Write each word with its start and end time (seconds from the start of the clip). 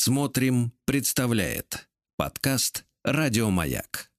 Смотрим, 0.00 0.70
представляет 0.84 1.88
подкаст 2.16 2.84
Радиомаяк. 3.02 4.12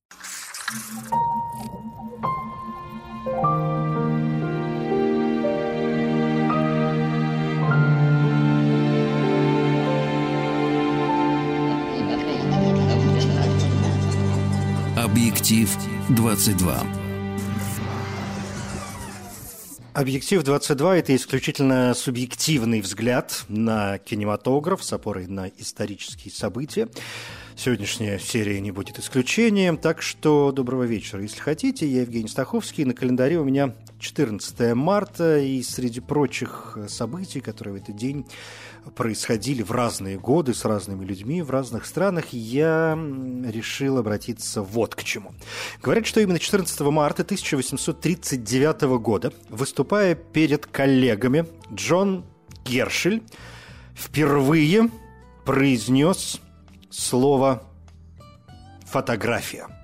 Объектив 14.97 15.73
22. 16.09 16.98
Объектив 19.99 20.41
22– 20.43 20.95
это 20.99 21.13
исключительно 21.13 21.93
субъективный 21.93 22.79
взгляд 22.79 23.43
на 23.49 23.97
кинематограф 23.97 24.81
с 24.81 24.93
опорой 24.93 25.27
на 25.27 25.49
исторические 25.57 26.33
события. 26.33 26.87
Сегодняшняя 27.57 28.17
серия 28.17 28.61
не 28.61 28.71
будет 28.71 28.97
исключением, 28.97 29.77
так 29.77 30.01
что 30.01 30.53
доброго 30.53 30.83
вечера. 30.83 31.21
Если 31.21 31.41
хотите, 31.41 31.85
я 31.85 32.03
Евгений 32.03 32.29
Стаховский, 32.29 32.85
на 32.85 32.93
календаре 32.93 33.37
у 33.39 33.43
меня 33.43 33.75
14 33.99 34.73
марта, 34.73 35.37
и 35.37 35.61
среди 35.63 35.99
прочих 35.99 36.77
событий, 36.87 37.41
которые 37.41 37.73
в 37.73 37.83
этот 37.83 37.97
день 37.97 38.25
происходили 38.95 39.61
в 39.61 39.71
разные 39.71 40.17
годы 40.17 40.53
с 40.53 40.65
разными 40.65 41.05
людьми 41.05 41.41
в 41.41 41.49
разных 41.49 41.85
странах, 41.85 42.33
я 42.33 42.97
решил 43.45 43.97
обратиться 43.97 44.61
вот 44.61 44.95
к 44.95 45.03
чему. 45.03 45.33
Говорят, 45.81 46.05
что 46.05 46.19
именно 46.21 46.39
14 46.39 46.79
марта 46.81 47.23
1839 47.23 48.81
года, 49.01 49.33
выступая 49.49 50.15
перед 50.15 50.65
коллегами, 50.65 51.45
Джон 51.73 52.25
Гершель 52.65 53.23
впервые 53.95 54.89
произнес 55.45 56.39
слово 56.89 57.63
«фотография». 58.85 59.78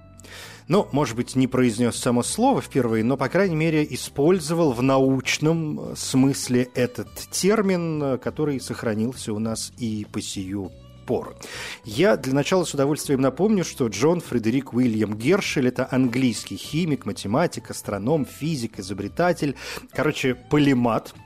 Ну, 0.68 0.88
может 0.92 1.16
быть, 1.16 1.36
не 1.36 1.48
произнес 1.48 1.96
само 1.96 2.24
слово 2.24 2.62
впервые, 2.62 3.04
но, 3.04 3.18
по 3.18 3.30
крайней 3.30 3.56
мере, 3.56 3.86
использовал 3.90 4.72
в 4.72 4.82
научном 4.82 5.96
смысле 5.96 6.70
этот 6.74 7.10
термин, 7.32 8.18
который 8.18 8.60
сохранился 8.60 9.32
у 9.34 9.40
нас 9.40 9.72
и 9.78 10.08
по 10.12 10.22
сию 10.22 10.72
пору. 11.06 11.36
Я 11.84 12.18
для 12.18 12.34
начала 12.34 12.64
с 12.64 12.74
удовольствием 12.74 13.22
напомню, 13.22 13.64
что 13.64 13.88
Джон 13.88 14.22
Фредерик 14.22 14.74
Уильям 14.74 15.16
Гершель– 15.16 15.68
это 15.70 15.88
английский 15.92 16.58
химик, 16.58 17.06
математик, 17.06 17.70
астроном, 17.70 18.26
физик, 18.26 18.80
изобретатель, 18.80 19.56
короче, 19.92 20.34
полимат– 20.34 21.14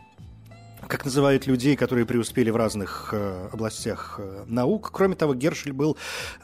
как 0.89 1.05
называют 1.05 1.47
людей, 1.47 1.75
которые 1.75 2.05
преуспели 2.05 2.49
в 2.49 2.55
разных 2.55 3.09
э, 3.13 3.49
областях 3.53 4.19
э, 4.19 4.45
наук. 4.47 4.89
Кроме 4.91 5.15
того, 5.15 5.35
Гершель 5.35 5.71
был 5.71 5.97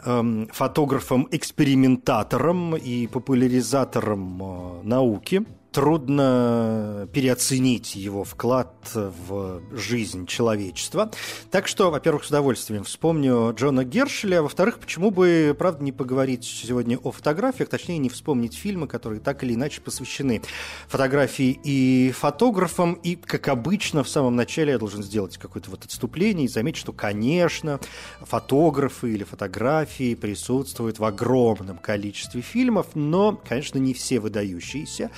э, 0.05 0.45
фотографом-экспериментатором 0.53 2.75
и 2.75 3.07
популяризатором 3.07 4.43
э, 4.43 4.83
науки 4.83 5.43
трудно 5.75 7.05
переоценить 7.11 7.95
его 7.95 8.23
вклад 8.23 8.73
в 8.93 9.61
жизнь 9.73 10.25
человечества. 10.25 11.11
Так 11.51 11.67
что, 11.67 11.91
во-первых, 11.91 12.23
с 12.23 12.29
удовольствием 12.29 12.85
вспомню 12.85 13.53
Джона 13.53 13.83
Гершеля, 13.83 14.39
а 14.39 14.43
во-вторых, 14.43 14.79
почему 14.79 15.11
бы, 15.11 15.53
правда, 15.59 15.83
не 15.83 15.91
поговорить 15.91 16.45
сегодня 16.45 16.97
о 16.97 17.11
фотографиях, 17.11 17.67
точнее, 17.67 17.97
не 17.97 18.07
вспомнить 18.07 18.55
фильмы, 18.55 18.87
которые 18.87 19.19
так 19.19 19.43
или 19.43 19.53
иначе 19.53 19.81
посвящены 19.81 20.41
фотографии 20.87 21.59
и 21.61 22.13
фотографам. 22.17 22.93
И, 22.93 23.17
как 23.17 23.49
обычно, 23.49 24.05
в 24.05 24.07
самом 24.07 24.37
начале 24.37 24.71
я 24.71 24.79
должен 24.79 25.03
сделать 25.03 25.37
какое-то 25.37 25.71
вот 25.71 25.83
отступление 25.83 26.45
и 26.45 26.47
заметить, 26.47 26.79
что, 26.79 26.93
конечно, 26.93 27.81
фотографы 28.21 29.11
или 29.11 29.25
фотографии 29.25 30.15
присутствуют 30.15 30.99
в 30.99 31.03
огромном 31.03 31.79
количестве 31.79 32.39
фильмов, 32.39 32.87
но, 32.93 33.37
конечно, 33.45 33.77
не 33.77 33.93
все 33.93 34.21
выдающиеся. 34.21 35.11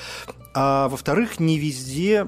А 0.59 0.89
во-вторых, 0.89 1.39
не 1.39 1.59
везде 1.59 2.27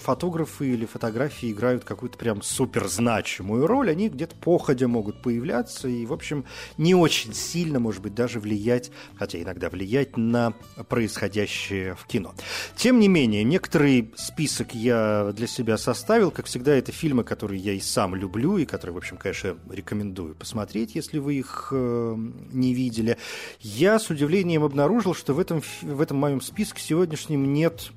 фотографы 0.00 0.72
или 0.72 0.84
фотографии 0.84 1.52
играют 1.52 1.84
какую-то 1.84 2.18
прям 2.18 2.42
супер 2.42 2.88
значимую 2.88 3.68
роль. 3.68 3.88
Они 3.88 4.08
где-то 4.08 4.34
походя 4.34 4.88
могут 4.88 5.22
появляться 5.22 5.86
и, 5.86 6.04
в 6.04 6.12
общем, 6.12 6.44
не 6.76 6.96
очень 6.96 7.32
сильно, 7.32 7.78
может 7.78 8.02
быть, 8.02 8.16
даже 8.16 8.40
влиять, 8.40 8.90
хотя 9.14 9.40
иногда 9.40 9.70
влиять 9.70 10.16
на 10.16 10.54
происходящее 10.88 11.94
в 11.94 12.04
кино. 12.06 12.34
Тем 12.74 12.98
не 12.98 13.06
менее, 13.06 13.44
некоторый 13.44 14.12
список 14.16 14.74
я 14.74 15.32
для 15.32 15.46
себя 15.46 15.78
составил. 15.78 16.32
Как 16.32 16.46
всегда, 16.46 16.74
это 16.74 16.90
фильмы, 16.90 17.22
которые 17.22 17.60
я 17.60 17.74
и 17.74 17.80
сам 17.80 18.16
люблю, 18.16 18.56
и 18.58 18.64
которые, 18.64 18.94
в 18.94 18.98
общем, 18.98 19.18
конечно, 19.18 19.56
рекомендую 19.70 20.34
посмотреть, 20.34 20.96
если 20.96 21.18
вы 21.18 21.34
их 21.34 21.68
э, 21.70 22.16
не 22.50 22.74
видели. 22.74 23.18
Я 23.60 24.00
с 24.00 24.10
удивлением 24.10 24.64
обнаружил, 24.64 25.14
что 25.14 25.32
в 25.32 25.38
этом, 25.38 25.62
в 25.82 26.00
этом 26.00 26.16
моем 26.16 26.40
списке 26.40 26.82
сегодняшнем 26.82 27.51
нет 27.52 27.92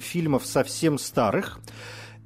фильмов 0.00 0.46
совсем 0.46 0.98
старых. 0.98 1.60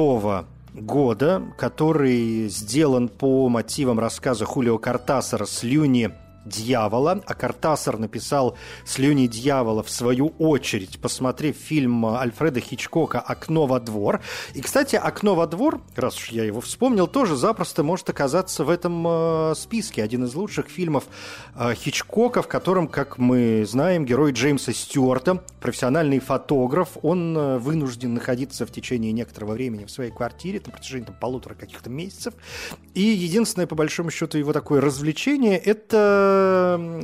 года, 0.73 1.43
который 1.57 2.47
сделан 2.47 3.09
по 3.09 3.49
мотивам 3.49 3.99
рассказа 3.99 4.45
Хулио 4.45 4.77
Картасара 4.77 5.45
«Слюни 5.45 6.11
дьявола, 6.45 7.21
а 7.25 7.33
Картасар 7.33 7.97
написал 7.97 8.57
«Слюни 8.85 9.27
дьявола» 9.27 9.83
в 9.83 9.89
свою 9.89 10.27
очередь, 10.39 10.99
посмотрев 10.99 11.55
фильм 11.55 12.05
Альфреда 12.05 12.59
Хичкока 12.59 13.19
«Окно 13.19 13.67
во 13.67 13.79
двор». 13.79 14.21
И, 14.53 14.61
кстати, 14.61 14.95
«Окно 14.95 15.35
во 15.35 15.47
двор», 15.47 15.81
раз 15.95 16.17
уж 16.17 16.29
я 16.29 16.43
его 16.43 16.61
вспомнил, 16.61 17.07
тоже 17.07 17.35
запросто 17.35 17.83
может 17.83 18.09
оказаться 18.09 18.63
в 18.63 18.69
этом 18.69 19.05
э, 19.07 19.53
списке. 19.55 20.03
Один 20.03 20.25
из 20.25 20.33
лучших 20.33 20.67
фильмов 20.67 21.05
э, 21.55 21.73
Хичкока, 21.75 22.41
в 22.41 22.47
котором, 22.47 22.87
как 22.87 23.17
мы 23.17 23.65
знаем, 23.67 24.05
герой 24.05 24.31
Джеймса 24.31 24.73
Стюарта, 24.73 25.43
профессиональный 25.59 26.19
фотограф, 26.19 26.97
он 27.01 27.37
э, 27.37 27.57
вынужден 27.57 28.13
находиться 28.13 28.65
в 28.65 28.71
течение 28.71 29.11
некоторого 29.11 29.53
времени 29.53 29.85
в 29.85 29.91
своей 29.91 30.11
квартире, 30.11 30.61
на 30.65 30.71
протяжении 30.71 31.05
там, 31.05 31.15
полутора 31.19 31.53
каких-то 31.53 31.89
месяцев. 31.89 32.33
И 32.93 33.01
единственное, 33.01 33.67
по 33.67 33.75
большому 33.75 34.11
счету, 34.11 34.37
его 34.37 34.53
такое 34.53 34.81
развлечение– 34.81 35.57
это 35.59 36.30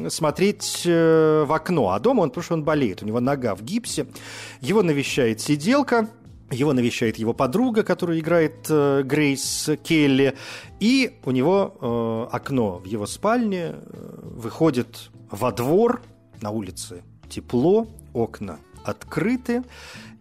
смотреть 0.10 0.84
э, 0.86 1.44
в 1.48 1.52
окно, 1.52 1.92
а 1.92 2.00
дома 2.00 2.22
он, 2.22 2.30
потому 2.30 2.44
что 2.44 2.54
он 2.56 2.64
болеет, 2.64 3.04
у 3.04 3.06
него 3.06 3.20
нога 3.20 3.56
в 3.56 3.64
гипсе, 3.64 4.08
его 4.62 4.84
навещает 4.84 5.42
сиделка, 5.42 6.08
его 6.52 6.74
навещает 6.74 7.18
его 7.18 7.34
подруга, 7.34 7.84
которая 7.84 8.20
играет 8.20 8.68
э, 8.70 9.04
Грейс 9.04 9.70
Келли, 9.84 10.36
и 10.80 11.20
у 11.26 11.32
него 11.32 12.30
э, 12.32 12.36
окно 12.36 12.78
в 12.78 12.86
его 12.86 13.06
спальне 13.06 13.76
э, 13.76 14.20
выходит 14.22 15.10
во 15.30 15.52
двор, 15.52 16.02
на 16.42 16.52
улице 16.52 17.04
тепло, 17.30 17.88
окна 18.14 18.60
открыты, 18.84 19.64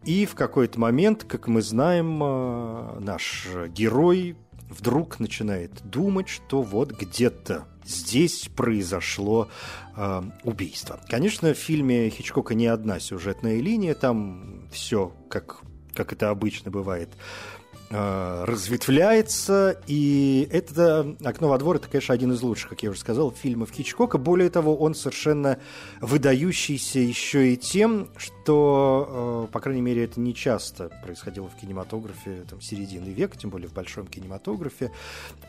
и 0.05 0.27
в 0.27 0.35
какой-то 0.35 0.81
момент, 0.81 1.25
как 1.25 1.47
мы 1.47 1.63
знаем, 1.63 2.21
э, 2.23 2.99
наш 3.01 3.47
герой 3.69 4.37
вдруг 4.69 5.21
начинает 5.21 5.73
думать, 5.85 6.29
что 6.29 6.63
вот 6.63 6.93
где-то 6.93 7.67
здесь 7.87 8.49
произошло 8.55 9.49
э, 9.97 10.23
убийство. 10.45 11.01
Конечно, 11.09 11.55
в 11.55 11.59
фильме 11.59 12.11
Хичкока 12.11 12.55
не 12.55 12.67
одна 12.67 13.01
сюжетная 13.01 13.61
линия, 13.61 13.95
там 13.95 14.69
все, 14.73 15.13
как, 15.29 15.61
как 15.95 16.13
это 16.13 16.31
обычно 16.31 16.71
бывает, 16.71 17.11
Э, 17.89 18.45
разветвляется, 18.47 19.81
и 19.87 20.49
это 20.51 21.17
«Окно 21.23 21.49
во 21.49 21.59
двор»— 21.59 21.77
это, 21.77 21.89
конечно, 21.89 22.15
один 22.15 22.33
из 22.33 22.43
лучших, 22.43 22.71
как 22.71 22.83
я 22.83 22.91
уже 22.91 22.99
сказал, 22.99 23.31
фильмов 23.31 23.71
Хичкока. 23.71 24.19
Более 24.19 24.51
того, 24.51 24.77
он 24.77 24.97
совершенно 24.97 25.59
выдающийся 26.01 26.99
еще 26.99 27.53
и 27.53 27.57
тем, 27.57 28.09
что, 28.17 28.36
э, 28.55 29.53
по 29.53 29.61
крайней 29.61 29.83
мере, 29.83 30.05
это 30.05 30.21
не 30.21 30.35
часто 30.35 30.91
происходило 31.03 31.49
в 31.49 31.57
кинематографе 31.57 32.45
там, 32.49 32.61
середины 32.61 33.09
века, 33.09 33.37
тем 33.37 33.51
более 33.51 33.69
в 33.69 33.73
большом 33.73 34.07
кинематографе. 34.07 34.93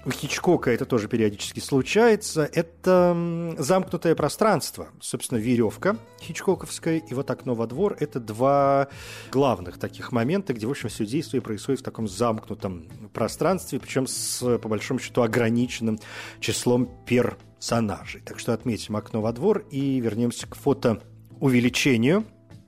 У 0.05 0.11
Хичкока 0.11 0.71
это 0.71 0.85
тоже 0.85 1.07
периодически 1.07 1.59
случается. 1.59 2.49
Это 2.51 3.55
замкнутое 3.57 4.15
пространство, 4.15 4.87
собственно, 4.99 5.39
веревка 5.39 5.97
хичкоковская, 6.21 6.97
и 6.97 7.13
вот 7.13 7.29
«Окно 7.29 7.55
во 7.55 7.67
двор»— 7.67 7.95
это 7.99 8.19
два 8.19 8.87
главных 9.31 9.77
таких 9.77 10.11
момента, 10.11 10.53
где, 10.53 10.67
в 10.67 10.71
общем, 10.71 10.89
все 10.89 11.05
действие 11.05 11.41
происходит 11.41 11.81
в 11.81 11.83
таком 11.83 12.07
замкнутом 12.07 12.87
пространстве, 13.13 13.79
причем 13.79 14.07
с, 14.07 14.57
по 14.57 14.69
большому 14.69 14.99
счету, 14.99 15.21
ограниченным 15.21 15.99
числом 16.39 16.89
персонажей. 17.05 18.21
Так 18.21 18.39
что 18.39 18.53
отметим 18.53 18.95
окно 18.95 19.21
во 19.21 19.31
двор 19.31 19.65
и 19.71 19.99
вернемся 19.99 20.47
к 20.47 20.55
фотоувеличению. 20.55 22.25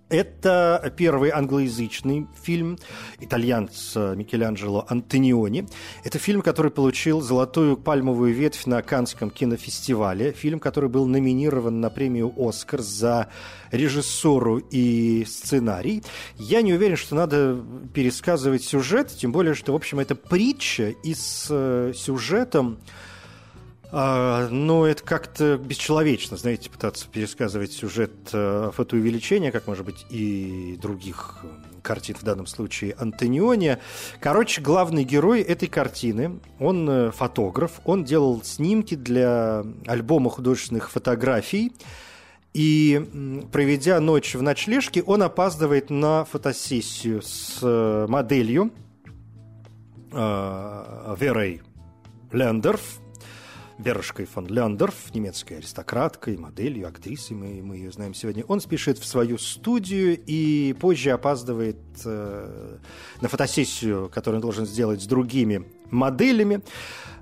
Это 0.09 0.91
первый 0.97 1.29
англоязычный 1.29 2.27
фильм 2.41 2.79
итальянца 3.19 4.15
Микеланджело 4.15 4.83
Антониони. 4.89 5.67
Это 6.03 6.17
фильм, 6.17 6.41
который 6.41 6.71
получил 6.71 7.21
золотую 7.21 7.77
пальмовую 7.77 8.33
ветвь 8.33 8.65
на 8.65 8.81
Канском 8.81 9.29
кинофестивале. 9.29 10.31
Фильм, 10.31 10.59
который 10.59 10.89
был 10.89 11.06
номинирован 11.06 11.79
на 11.79 11.91
премию 11.91 12.33
«Оскар» 12.35 12.81
за 12.81 13.27
режиссуру 13.71 14.57
и 14.57 15.25
сценарий. 15.25 16.03
Я 16.38 16.63
не 16.63 16.73
уверен, 16.73 16.97
что 16.97 17.13
надо 17.13 17.63
пересказывать 17.94 18.63
сюжет, 18.63 19.09
тем 19.15 19.31
более, 19.31 19.53
что, 19.53 19.73
в 19.73 19.75
общем, 19.75 20.00
это 20.00 20.15
притча 20.15 20.89
и 21.03 21.13
с 21.13 21.47
э, 21.51 21.94
сюжетом, 21.95 22.79
а, 23.91 24.47
ну, 24.50 24.86
это 24.86 25.03
как-то 25.03 25.57
бесчеловечно, 25.57 26.38
знаете, 26.38 26.69
пытаться 26.69 27.07
пересказывать 27.07 27.71
сюжет 27.71 28.12
э, 28.33 28.69
фотоувеличения, 28.71 29.51
как, 29.51 29.65
может 29.65 29.83
быть, 29.83 30.06
и 30.12 30.77
других 30.80 31.39
э, 31.41 31.47
картин, 31.81 32.15
в 32.15 32.24
данном 32.24 32.45
случае 32.45 32.94
Антониони. 33.00 33.80
Короче, 34.19 34.62
главный 34.62 35.03
герой 35.03 35.41
этой 35.41 35.68
картины, 35.68 36.39
он 36.59 36.88
э, 36.88 37.12
фотограф, 37.12 37.81
он 37.83 38.03
делал 38.03 38.44
снимки 38.44 38.94
для 38.94 39.63
альбома 39.88 40.30
художественных 40.30 40.92
фотографий, 40.92 41.74
и 42.53 43.47
проведя 43.51 44.00
ночь 44.00 44.35
в 44.35 44.44
ночлежке, 44.44 45.01
он 45.01 45.24
опаздывает 45.24 45.89
на 45.89 46.25
фотосессию 46.25 47.21
с 47.24 47.59
моделью 48.07 48.71
Верой 50.12 51.62
Лендерф, 52.31 53.00
Берушкой 53.79 54.25
фон 54.25 54.45
Ляндорф, 54.45 55.13
немецкой 55.13 55.53
аристократкой, 55.53 56.35
моделью, 56.35 56.89
актрисой, 56.89 57.37
мы, 57.37 57.61
мы 57.63 57.77
ее 57.77 57.93
знаем 57.93 58.13
сегодня. 58.13 58.43
Он 58.43 58.59
спешит 58.59 58.97
в 58.97 59.05
свою 59.05 59.37
студию 59.37 60.19
и 60.25 60.75
позже 60.77 61.11
опаздывает 61.11 61.77
э, 62.03 62.77
на 63.21 63.29
фотосессию, 63.29 64.09
которую 64.13 64.39
он 64.39 64.41
должен 64.41 64.65
сделать 64.65 65.01
с 65.01 65.05
другими 65.05 65.63
моделями. 65.91 66.61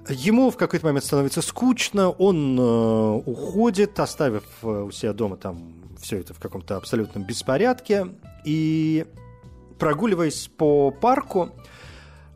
Ему 0.09 0.50
в 0.50 0.57
какой-то 0.57 0.88
момент 0.88 1.06
становится 1.06 1.44
скучно, 1.44 2.09
он 2.09 2.60
э, 2.60 3.21
уходит, 3.27 4.00
оставив 4.00 4.44
э, 4.63 4.68
у 4.68 4.89
себя 4.89 5.13
дома 5.13 5.38
там 5.38 5.75
все 6.01 6.18
это 6.18 6.33
в 6.33 6.39
каком-то 6.39 6.75
абсолютном 6.75 7.24
беспорядке. 7.24 8.07
И 8.45 9.06
прогуливаясь 9.77 10.48
по 10.48 10.89
парку, 10.89 11.51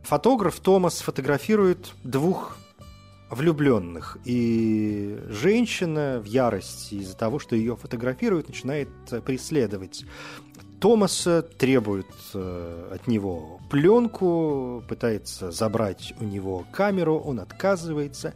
фотограф 0.03 0.59
Томас 0.59 1.01
фотографирует 1.01 1.94
двух 2.03 2.57
влюбленных. 3.31 4.18
И 4.25 5.18
женщина 5.30 6.22
в 6.24 6.25
ярости 6.25 6.95
из-за 6.95 7.16
того, 7.16 7.39
что 7.39 7.56
ее 7.56 7.75
фотографируют, 7.75 8.50
начинает 8.50 8.89
э, 9.10 9.22
преследовать 9.22 10.06
Томаса, 10.80 11.42
требует 11.42 12.07
э, 12.33 12.92
от 12.94 13.07
него 13.07 13.60
пленку, 13.69 14.83
пытается 14.88 15.51
забрать 15.51 16.13
у 16.19 16.25
него 16.25 16.66
камеру, 16.72 17.18
он 17.18 17.39
отказывается, 17.39 18.33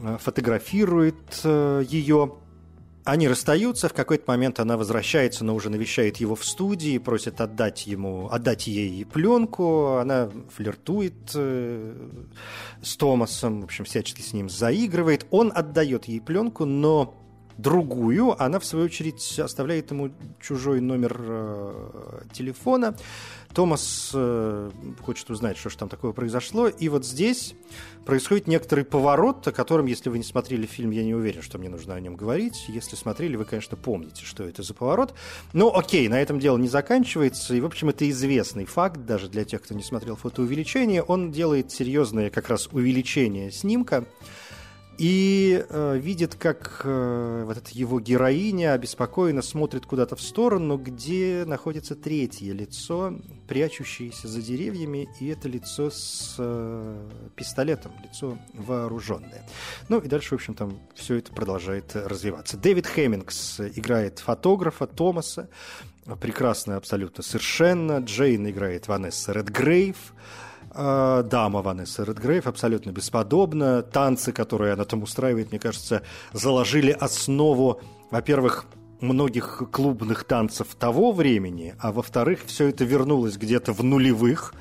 э, 0.00 0.16
фотографирует 0.18 1.44
ее 1.44 2.34
они 3.04 3.28
расстаются, 3.28 3.88
в 3.88 3.94
какой-то 3.94 4.24
момент 4.26 4.60
она 4.60 4.76
возвращается, 4.76 5.44
но 5.44 5.54
уже 5.54 5.70
навещает 5.70 6.18
его 6.18 6.34
в 6.34 6.44
студии, 6.44 6.98
просит 6.98 7.40
отдать 7.40 7.86
ему, 7.86 8.28
отдать 8.30 8.66
ей 8.66 9.04
пленку, 9.04 9.96
она 9.96 10.30
флиртует 10.54 11.14
э, 11.34 11.94
с 12.82 12.96
Томасом, 12.96 13.62
в 13.62 13.64
общем, 13.64 13.84
всячески 13.84 14.20
с 14.20 14.32
ним 14.32 14.50
заигрывает. 14.50 15.26
Он 15.30 15.52
отдает 15.54 16.06
ей 16.06 16.20
пленку, 16.20 16.64
но 16.64 17.19
другую, 17.60 18.40
она, 18.40 18.58
в 18.58 18.64
свою 18.64 18.86
очередь, 18.86 19.38
оставляет 19.38 19.90
ему 19.90 20.10
чужой 20.40 20.80
номер 20.80 21.16
э, 21.18 22.22
телефона. 22.32 22.96
Томас 23.54 24.12
э, 24.14 24.70
хочет 25.02 25.28
узнать, 25.28 25.56
что 25.56 25.70
же 25.70 25.76
там 25.76 25.88
такое 25.88 26.12
произошло. 26.12 26.68
И 26.68 26.88
вот 26.88 27.04
здесь 27.04 27.54
происходит 28.06 28.46
некоторый 28.46 28.84
поворот, 28.84 29.46
о 29.48 29.52
котором, 29.52 29.86
если 29.86 30.08
вы 30.08 30.18
не 30.18 30.24
смотрели 30.24 30.66
фильм, 30.66 30.90
я 30.90 31.02
не 31.02 31.14
уверен, 31.14 31.42
что 31.42 31.58
мне 31.58 31.68
нужно 31.68 31.94
о 31.94 32.00
нем 32.00 32.14
говорить. 32.14 32.64
Если 32.68 32.94
смотрели, 32.94 33.36
вы, 33.36 33.44
конечно, 33.44 33.76
помните, 33.76 34.24
что 34.24 34.44
это 34.44 34.62
за 34.62 34.72
поворот. 34.72 35.14
Но 35.52 35.76
окей, 35.76 36.06
на 36.08 36.20
этом 36.20 36.38
дело 36.38 36.58
не 36.58 36.68
заканчивается. 36.68 37.54
И, 37.54 37.60
в 37.60 37.66
общем, 37.66 37.88
это 37.88 38.08
известный 38.08 38.66
факт, 38.66 39.04
даже 39.04 39.28
для 39.28 39.44
тех, 39.44 39.62
кто 39.62 39.74
не 39.74 39.82
смотрел 39.82 40.14
фотоувеличение. 40.14 41.02
Он 41.02 41.32
делает 41.32 41.72
серьезное 41.72 42.30
как 42.30 42.48
раз 42.48 42.68
увеличение 42.70 43.50
снимка 43.50 44.06
и 45.00 45.64
э, 45.66 45.96
видит, 45.96 46.34
как 46.34 46.82
э, 46.84 47.44
вот 47.46 47.56
эта 47.56 47.70
его 47.72 48.00
героиня 48.00 48.74
обеспокоенно 48.74 49.40
смотрит 49.40 49.86
куда-то 49.86 50.14
в 50.14 50.20
сторону, 50.20 50.76
где 50.76 51.44
находится 51.46 51.96
третье 51.96 52.52
лицо, 52.52 53.14
прячущееся 53.48 54.28
за 54.28 54.42
деревьями, 54.42 55.08
и 55.18 55.28
это 55.28 55.48
лицо 55.48 55.88
с 55.90 56.34
э, 56.36 57.08
пистолетом, 57.34 57.92
лицо 58.04 58.36
вооруженное. 58.52 59.48
Ну 59.88 60.00
и 60.00 60.06
дальше, 60.06 60.32
в 60.32 60.32
общем, 60.34 60.52
там 60.52 60.78
все 60.94 61.14
это 61.14 61.32
продолжает 61.32 61.96
развиваться. 61.96 62.58
Дэвид 62.58 62.86
Хэммингс 62.86 63.60
играет 63.74 64.18
фотографа 64.18 64.86
Томаса, 64.86 65.48
прекрасно 66.20 66.76
абсолютно 66.76 67.22
совершенно. 67.22 68.00
Джейн 68.00 68.50
играет 68.50 68.86
Ванесса 68.86 69.32
Редгрейв. 69.32 69.96
А, 69.96 70.49
дама 70.74 71.62
Ванесса 71.62 72.04
Редгрейв 72.04 72.46
абсолютно 72.46 72.90
бесподобна. 72.90 73.82
Танцы, 73.82 74.32
которые 74.32 74.74
она 74.74 74.84
там 74.84 75.02
устраивает, 75.02 75.50
мне 75.50 75.58
кажется, 75.58 76.02
заложили 76.32 76.90
основу, 76.90 77.80
во-первых, 78.10 78.66
многих 79.00 79.62
клубных 79.72 80.24
танцев 80.24 80.74
того 80.78 81.12
времени, 81.12 81.74
а 81.78 81.90
во-вторых, 81.90 82.40
все 82.46 82.68
это 82.68 82.84
вернулось 82.84 83.36
где-то 83.36 83.72
в 83.72 83.82
нулевых. 83.82 84.54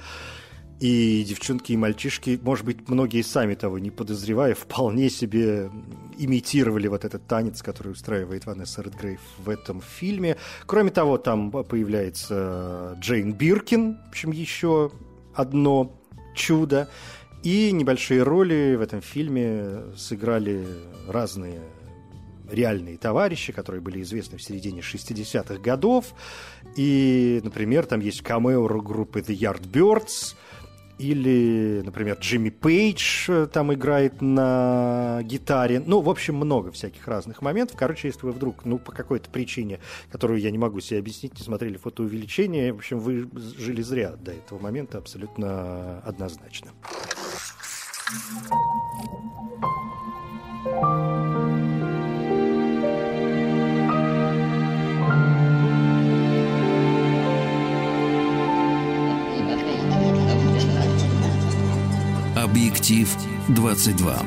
И 0.80 1.26
девчонки 1.28 1.74
и 1.74 1.78
мальчишки, 1.78 2.40
может 2.42 2.64
быть, 2.64 2.88
многие 2.88 3.22
сами 3.22 3.56
того 3.56 3.80
не 3.80 3.92
подозревая, 3.92 4.56
вполне 4.56 5.10
себе 5.10 5.70
имитировали 6.18 6.88
вот 6.88 7.04
этот 7.04 7.28
танец, 7.28 7.62
который 7.62 7.92
устраивает 7.92 8.46
Ванесса 8.46 8.82
Редгрейв 8.82 9.20
в 9.40 9.50
этом 9.50 9.82
фильме. 9.82 10.38
Кроме 10.66 10.92
того, 10.92 11.18
там 11.18 11.52
появляется 11.52 12.98
Джейн 13.02 13.34
Биркин, 13.34 13.98
в 14.06 14.08
общем, 14.08 14.32
еще 14.32 14.92
одно 15.34 15.99
чудо. 16.40 16.90
И 17.44 17.72
небольшие 17.72 18.24
роли 18.24 18.76
в 18.76 18.82
этом 18.82 19.02
фильме 19.02 19.84
сыграли 19.96 20.66
разные 21.08 21.62
реальные 22.52 22.98
товарищи, 22.98 23.54
которые 23.54 23.82
были 23.82 24.02
известны 24.02 24.38
в 24.38 24.42
середине 24.42 24.82
60-х 24.82 25.58
годов. 25.60 26.14
И, 26.76 27.40
например, 27.44 27.86
там 27.86 28.00
есть 28.00 28.22
камео 28.22 28.68
группы 28.82 29.20
The 29.20 29.38
Yardbirds– 29.38 30.36
или, 31.00 31.82
например, 31.86 32.18
Джимми 32.20 32.50
Пейдж 32.50 33.30
э, 33.30 33.48
там 33.48 33.74
играет 33.74 34.22
на 34.22 35.22
гитаре. 35.24 35.82
Ну, 35.86 36.02
в 36.02 36.10
общем, 36.10 36.36
много 36.36 36.72
всяких 36.72 37.08
разных 37.08 37.42
моментов. 37.42 37.78
Короче, 37.78 38.10
если 38.10 38.26
вы 38.26 38.34
вдруг, 38.34 38.66
ну, 38.66 38.78
по 38.78 38.92
какой-то 38.92 39.30
причине, 39.30 39.80
которую 40.12 40.42
я 40.42 40.52
не 40.52 40.58
могу 40.58 40.82
себе 40.82 41.00
объяснить, 41.00 41.40
не 41.40 41.44
смотрели 41.44 41.78
фотоувеличение, 41.78 42.74
в 42.74 42.78
общем, 42.78 43.00
вы 43.00 43.30
жили 43.58 43.82
зря 43.82 44.12
до 44.12 44.34
этого 44.34 44.60
момента 44.60 44.98
абсолютно 44.98 46.02
однозначно. 46.02 46.72
Объектив 62.90 63.16
22. 63.50 64.26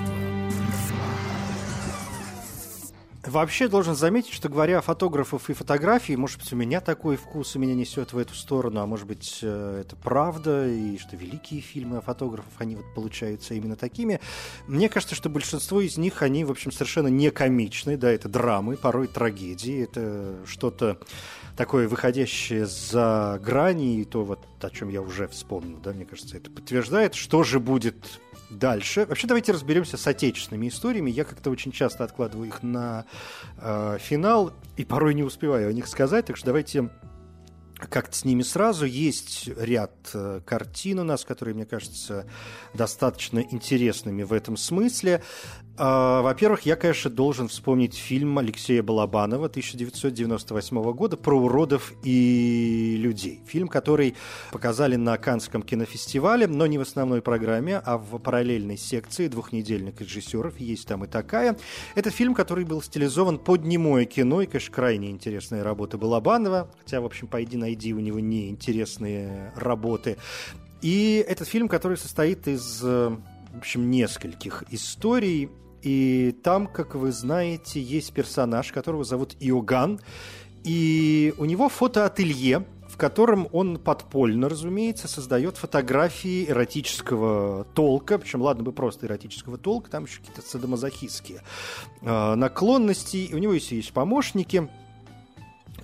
Вообще 3.27 3.67
должен 3.67 3.97
заметить, 3.97 4.33
что 4.33 4.49
говоря 4.49 4.79
о 4.79 4.83
фотографов 4.83 5.51
и 5.51 5.53
фотографии, 5.53 6.13
может 6.13 6.39
быть, 6.39 6.53
у 6.53 6.57
меня 6.57 6.81
такой 6.81 7.17
вкус, 7.17 7.57
и 7.57 7.59
меня 7.59 7.75
несет 7.75 8.13
в 8.13 8.19
эту 8.19 8.35
сторону, 8.35 8.81
а 8.81 8.87
может 8.87 9.09
быть, 9.09 9.41
э, 9.43 9.81
это 9.81 9.97
правда, 9.97 10.69
и 10.69 10.97
что 10.99 11.17
великие 11.17 11.61
фильмы 11.61 11.97
о 11.97 12.01
фотографах, 12.03 12.53
они 12.59 12.77
вот 12.77 12.85
получаются 12.95 13.55
именно 13.55 13.75
такими. 13.75 14.21
Мне 14.69 14.89
кажется, 14.89 15.17
что 15.17 15.29
большинство 15.29 15.81
из 15.81 15.97
них, 15.99 16.23
они, 16.23 16.45
в 16.45 16.51
общем, 16.53 16.71
совершенно 16.71 17.09
не 17.09 17.33
комичны, 17.33 17.97
да, 17.97 18.13
это 18.13 18.29
драмы, 18.29 18.77
порой 18.77 19.09
трагедии, 19.09 19.83
это 19.83 20.37
что-то 20.47 21.01
такое 21.57 21.89
выходящее 21.89 22.67
за 22.67 23.41
грани, 23.43 24.01
и 24.01 24.05
то 24.05 24.23
вот 24.23 24.39
о 24.61 24.71
чем 24.71 24.89
я 24.89 25.03
уже 25.03 25.27
вспомнил, 25.27 25.79
да, 25.83 25.93
мне 25.93 26.05
кажется, 26.05 26.37
это 26.37 26.49
подтверждает, 26.49 27.17
что 27.17 27.43
же 27.43 27.59
будет 27.59 28.21
дальше. 28.59 29.07
Вообще 29.07 29.27
давайте 29.27 29.53
разберемся 29.53 29.97
с 29.97 30.07
отечественными 30.07 30.69
историями. 30.69 31.11
Я 31.11 31.25
как-то 31.25 31.51
очень 31.51 31.73
часто 31.73 32.05
откладываю 32.05 32.49
их 32.49 32.63
на 32.63 33.05
э, 33.59 33.99
финал 34.01 34.53
и 34.77 34.85
порой 34.85 35.15
не 35.15 35.23
успеваю 35.23 35.69
о 35.69 35.73
них 35.73 35.87
сказать, 35.87 36.27
так 36.27 36.37
что 36.37 36.47
давайте 36.47 36.91
как-то 37.89 38.17
с 38.17 38.25
ними 38.25 38.43
сразу. 38.43 38.87
Есть 38.87 39.49
ряд 39.57 39.93
э, 40.15 40.41
картин 40.45 41.01
у 41.01 41.05
нас, 41.05 41.25
которые, 41.25 41.55
мне 41.55 41.67
кажется, 41.67 42.27
достаточно 42.75 43.41
интересными 43.41 44.23
в 44.23 44.33
этом 44.33 44.57
смысле. 44.57 45.23
А, 45.79 46.21
во-первых, 46.21 46.67
я, 46.67 46.77
конечно, 46.77 47.11
должен 47.11 47.49
вспомнить 47.49 47.95
фильм 47.95 48.37
Алексея 48.39 48.83
Балабанова 48.83 49.47
1998 49.47 50.93
года 50.93 51.17
про 51.17 51.39
уродов 51.39 51.95
и 52.05 52.97
людей. 52.99 53.41
Фильм, 53.47 53.69
который 53.69 54.15
показали 54.51 54.97
на 54.97 55.17
Канском 55.17 55.63
кинофестивале, 55.63 56.47
но 56.47 56.67
не 56.67 56.77
в 56.77 56.83
основной 56.83 57.23
программе, 57.23 57.79
а 57.79 57.97
в 57.97 58.19
параллельной 58.19 58.77
секции 58.77 59.29
двухнедельных 59.29 59.99
режиссеров. 59.99 60.61
Есть 60.61 60.87
там 60.89 61.05
и 61.05 61.09
такая. 61.09 61.57
Это 61.95 62.11
фильм, 62.11 62.35
который 62.35 62.67
был 62.67 62.83
стилизован 62.83 63.39
под 63.39 63.65
немое 63.65 64.05
кино, 64.05 64.43
и, 64.43 64.47
конечно, 64.47 64.75
крайне 64.75 65.11
интересная 65.11 65.65
работа 65.65 65.97
Балабанова. 65.97 66.71
Хотя, 66.81 67.01
в 67.01 67.07
общем, 67.07 67.29
пойди 67.29 67.57
найди 67.57 67.95
у 67.95 68.01
него 68.01 68.21
неинтересные 68.21 69.53
работы. 69.57 70.19
И 70.83 71.25
этот 71.27 71.49
фильм, 71.49 71.69
который 71.69 71.97
состоит 71.97 72.47
из 72.47 72.83
в 73.53 73.59
общем, 73.59 73.91
нескольких 73.91 74.65
историй. 74.71 75.51
И 75.83 76.35
там, 76.43 76.67
как 76.67 76.95
вы 76.95 77.13
знаете, 77.13 77.81
есть 77.81 78.13
персонаж, 78.13 78.73
которого 78.73 79.05
зовут 79.05 79.37
Иоганн. 79.41 80.01
И 80.65 81.35
у 81.39 81.45
него 81.45 81.69
фотоателье, 81.69 82.65
в 82.89 82.97
котором 82.97 83.49
он 83.53 83.79
подпольно, 83.79 84.49
разумеется, 84.49 85.09
создает 85.09 85.57
фотографии 85.57 86.49
эротического 86.49 87.65
толка, 87.75 88.19
причем, 88.19 88.43
ладно 88.43 88.63
бы 88.63 88.73
просто 88.73 89.07
эротического 89.07 89.59
толка, 89.59 89.91
там 89.91 90.05
еще 90.05 90.21
какие-то 90.21 90.43
садомазохистские 90.43 91.43
э, 92.03 92.35
наклонности. 92.35 93.31
У 93.33 93.39
него 93.39 93.55
есть, 93.55 93.73
есть 93.73 93.93
помощники– 93.93 94.69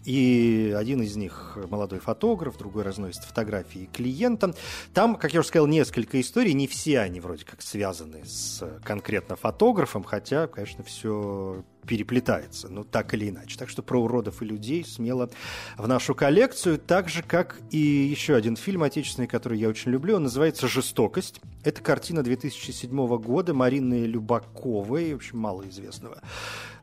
и 0.08 0.74
один 0.74 1.02
из 1.02 1.16
них 1.16 1.58
молодой 1.68 1.98
фотограф, 1.98 2.56
другой 2.56 2.82
разносит 2.82 3.24
фотографии 3.24 3.90
клиентам. 3.92 4.54
Там, 4.94 5.16
как 5.16 5.34
я 5.34 5.40
уже 5.40 5.48
сказал, 5.48 5.66
несколько 5.66 6.18
историй, 6.18 6.54
не 6.54 6.66
все 6.66 7.00
они 7.00 7.20
вроде 7.20 7.44
как 7.44 7.60
связаны 7.60 8.24
с 8.24 8.64
конкретно 8.84 9.36
фотографом, 9.36 10.02
хотя, 10.02 10.46
конечно, 10.46 10.82
все 10.82 11.62
переплетается, 11.86 12.68
но 12.68 12.84
так 12.84 13.12
или 13.12 13.28
иначе. 13.28 13.58
Так 13.58 13.68
что 13.68 13.82
про 13.82 14.00
уродов 14.00 14.40
и 14.40 14.46
людей 14.46 14.82
смело 14.82 15.28
в 15.76 15.86
нашу 15.86 16.14
коллекцию, 16.14 16.78
так 16.78 17.10
же, 17.10 17.22
как 17.22 17.60
и 17.70 17.78
еще 17.78 18.34
один 18.34 18.56
фильм 18.56 18.84
отечественный, 18.84 19.28
который 19.28 19.58
я 19.58 19.68
очень 19.68 19.90
люблю, 19.90 20.16
он 20.16 20.24
называется 20.24 20.68
«Жестокость». 20.68 21.40
Это 21.68 21.82
картина 21.82 22.22
2007 22.22 23.18
года 23.18 23.52
Марины 23.52 24.06
Любаковой, 24.06 25.12
в 25.12 25.16
общем, 25.16 25.38
малоизвестного 25.38 26.22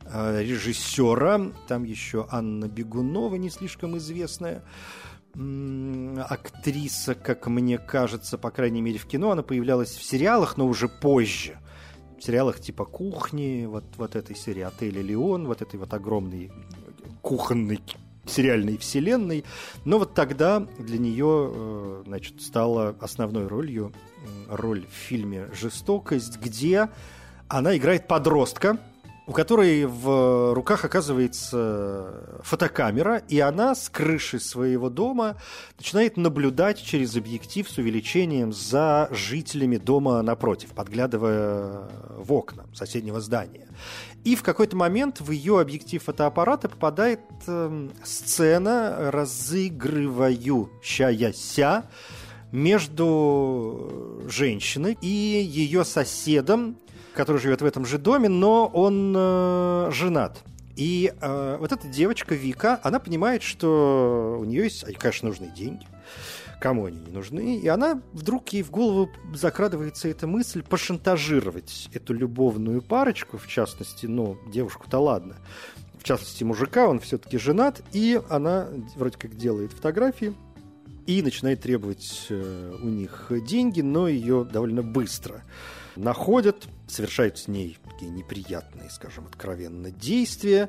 Э, 0.08 0.42
режиссера. 0.42 1.40
Там 1.66 1.84
еще 1.84 2.26
Анна 2.30 2.68
Бегунова, 2.68 3.34
не 3.36 3.50
слишком 3.50 3.96
известная 3.98 4.62
актриса, 5.34 7.14
как 7.14 7.46
мне 7.46 7.76
кажется, 7.76 8.38
по 8.38 8.50
крайней 8.50 8.80
мере, 8.80 8.98
в 8.98 9.06
кино. 9.06 9.32
Она 9.32 9.42
появлялась 9.42 9.90
в 9.90 10.02
сериалах, 10.02 10.56
но 10.56 10.66
уже 10.66 10.88
позже. 10.88 11.58
В 12.18 12.24
сериалах 12.24 12.58
типа 12.58 12.86
«Кухни», 12.86 13.66
вот, 13.66 13.84
вот 13.98 14.16
этой 14.16 14.34
серии 14.34 14.62
«Отель 14.62 14.98
Леон», 14.98 15.46
вот 15.46 15.60
этой 15.60 15.78
вот 15.78 15.92
огромной 15.92 16.50
кухонной 17.20 17.80
сериальной 18.24 18.78
вселенной. 18.78 19.44
Но 19.84 19.98
вот 19.98 20.14
тогда 20.14 20.60
для 20.78 20.98
нее 20.98 21.52
э, 21.52 22.02
значит, 22.06 22.40
стала 22.40 22.96
основной 23.00 23.46
ролью 23.46 23.92
роль 24.48 24.86
в 24.86 24.94
фильме 24.94 25.48
«Жестокость», 25.52 26.40
где 26.40 26.88
она 27.48 27.76
играет 27.76 28.08
подростка, 28.08 28.78
у 29.26 29.32
которой 29.32 29.84
в 29.86 30.54
руках 30.54 30.84
оказывается 30.84 32.38
фотокамера, 32.42 33.22
и 33.28 33.40
она 33.40 33.74
с 33.74 33.88
крыши 33.88 34.38
своего 34.38 34.88
дома 34.88 35.34
начинает 35.78 36.16
наблюдать 36.16 36.80
через 36.80 37.16
объектив 37.16 37.68
с 37.68 37.76
увеличением 37.76 38.52
за 38.52 39.08
жителями 39.10 39.78
дома 39.78 40.22
напротив, 40.22 40.70
подглядывая 40.70 41.88
в 42.16 42.32
окна 42.32 42.66
соседнего 42.72 43.20
здания. 43.20 43.66
И 44.22 44.36
в 44.36 44.44
какой-то 44.44 44.76
момент 44.76 45.20
в 45.20 45.32
ее 45.32 45.58
объектив 45.60 46.00
фотоаппарата 46.02 46.68
попадает 46.68 47.20
э, 47.48 47.88
сцена, 48.04 49.10
разыгрывающаяся 49.10 51.84
между 52.56 54.22
женщиной 54.28 54.96
и 55.02 55.06
ее 55.06 55.84
соседом, 55.84 56.78
который 57.12 57.36
живет 57.36 57.60
в 57.60 57.66
этом 57.66 57.84
же 57.84 57.98
доме, 57.98 58.30
но 58.30 58.66
он 58.66 59.14
э, 59.14 59.90
женат. 59.92 60.42
И 60.74 61.12
э, 61.20 61.56
вот 61.60 61.72
эта 61.72 61.86
девочка 61.86 62.34
Вика, 62.34 62.80
она 62.82 62.98
понимает, 62.98 63.42
что 63.42 64.38
у 64.40 64.44
нее 64.44 64.64
есть, 64.64 64.84
конечно, 64.98 65.28
нужны 65.28 65.48
деньги. 65.54 65.86
Кому 66.58 66.86
они 66.86 66.98
не 66.98 67.12
нужны? 67.12 67.58
И 67.58 67.68
она 67.68 68.00
вдруг 68.14 68.48
ей 68.54 68.62
в 68.62 68.70
голову 68.70 69.10
закрадывается 69.34 70.08
эта 70.08 70.26
мысль 70.26 70.62
пошантажировать 70.62 71.90
эту 71.92 72.14
любовную 72.14 72.80
парочку, 72.80 73.36
в 73.36 73.46
частности, 73.48 74.06
ну, 74.06 74.38
девушку-то 74.50 74.98
ладно, 74.98 75.36
в 75.98 76.04
частности, 76.04 76.42
мужика, 76.42 76.88
он 76.88 77.00
все-таки 77.00 77.36
женат, 77.36 77.82
и 77.92 78.18
она 78.30 78.68
вроде 78.96 79.18
как 79.18 79.36
делает 79.36 79.72
фотографии 79.72 80.34
и 81.06 81.22
начинает 81.22 81.60
требовать 81.62 82.26
э, 82.28 82.76
у 82.82 82.88
них 82.88 83.30
деньги, 83.46 83.80
но 83.80 84.08
ее 84.08 84.44
довольно 84.44 84.82
быстро 84.82 85.42
находят, 85.96 86.68
совершают 86.86 87.38
с 87.38 87.48
ней 87.48 87.78
такие 87.84 88.10
неприятные, 88.10 88.90
скажем, 88.90 89.26
откровенно 89.26 89.90
действия, 89.90 90.68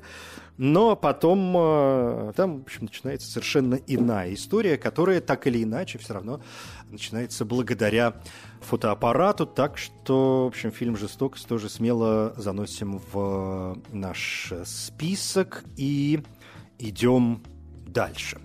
но 0.57 0.95
потом 0.95 1.53
э, 1.57 2.33
там, 2.35 2.59
в 2.59 2.61
общем, 2.63 2.83
начинается 2.83 3.29
совершенно 3.29 3.75
иная 3.75 4.33
история, 4.33 4.77
которая 4.77 5.21
так 5.21 5.45
или 5.47 5.63
иначе 5.63 5.97
все 5.97 6.13
равно 6.13 6.41
начинается 6.89 7.45
благодаря 7.45 8.15
фотоаппарату, 8.61 9.45
так 9.45 9.77
что, 9.77 10.45
в 10.45 10.47
общем, 10.47 10.71
фильм 10.71 10.97
«Жестокость» 10.97 11.47
тоже 11.47 11.69
смело 11.69 12.33
заносим 12.37 13.01
в 13.11 13.77
наш 13.91 14.53
список 14.65 15.63
и 15.75 16.23
идем 16.79 17.43
дальше 17.85 18.39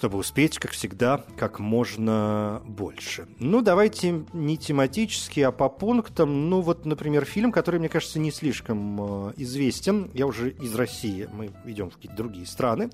чтобы 0.00 0.16
успеть, 0.16 0.58
как 0.58 0.70
всегда, 0.70 1.22
как 1.36 1.58
можно 1.58 2.62
больше. 2.64 3.28
Ну, 3.38 3.60
давайте 3.60 4.24
не 4.32 4.56
тематически, 4.56 5.40
а 5.40 5.52
по 5.52 5.68
пунктам. 5.68 6.48
Ну, 6.48 6.62
вот, 6.62 6.86
например, 6.86 7.26
фильм, 7.26 7.52
который, 7.52 7.80
мне 7.80 7.90
кажется, 7.90 8.18
не 8.18 8.32
слишком 8.32 9.28
э, 9.28 9.32
известен. 9.36 10.10
Я 10.14 10.26
уже 10.26 10.52
из 10.52 10.74
России, 10.74 11.28
мы 11.30 11.50
идем 11.66 11.90
в 11.90 11.96
какие-то 11.96 12.16
другие 12.16 12.46
страны. 12.46 12.88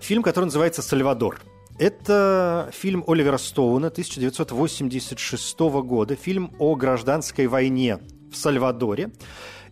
Фильм, 0.00 0.22
который 0.22 0.46
называется 0.46 0.80
«Сальвадор». 0.80 1.38
Это 1.78 2.70
фильм 2.72 3.04
Оливера 3.06 3.36
Стоуна 3.36 3.88
1986 3.88 5.60
года, 5.60 6.16
фильм 6.16 6.54
о 6.58 6.76
гражданской 6.76 7.46
войне 7.46 7.98
в 8.32 8.36
Сальвадоре 8.36 9.10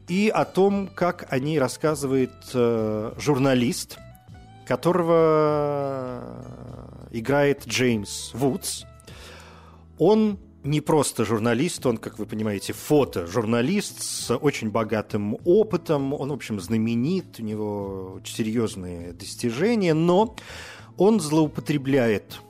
и 0.09 0.29
о 0.29 0.45
том, 0.45 0.91
как 0.95 1.27
о 1.33 1.39
ней 1.39 1.59
рассказывает 1.59 2.35
э, 2.53 3.15
журналист– 3.17 3.97
которого 4.71 6.45
играет 7.11 7.67
Джеймс 7.67 8.33
Вудс. 8.35 8.85
Он 9.99 10.39
не 10.63 10.81
просто 10.81 11.25
журналист, 11.25 11.85
он, 11.87 11.97
как 11.97 12.21
вы 12.21 12.27
понимаете, 12.27 12.73
фотожурналист 12.73 14.01
с 14.01 14.33
очень 14.37 14.71
богатым 14.71 15.39
опытом, 15.45 16.15
он, 16.15 16.29
в 16.29 16.35
общем, 16.35 16.61
знаменит, 16.61 17.41
у 17.41 17.43
него 17.43 18.13
очень 18.19 18.37
серьезные 18.37 19.13
достижения, 19.13 19.93
но 19.93 20.37
он 20.97 21.19
злоупотребляет 21.19 22.41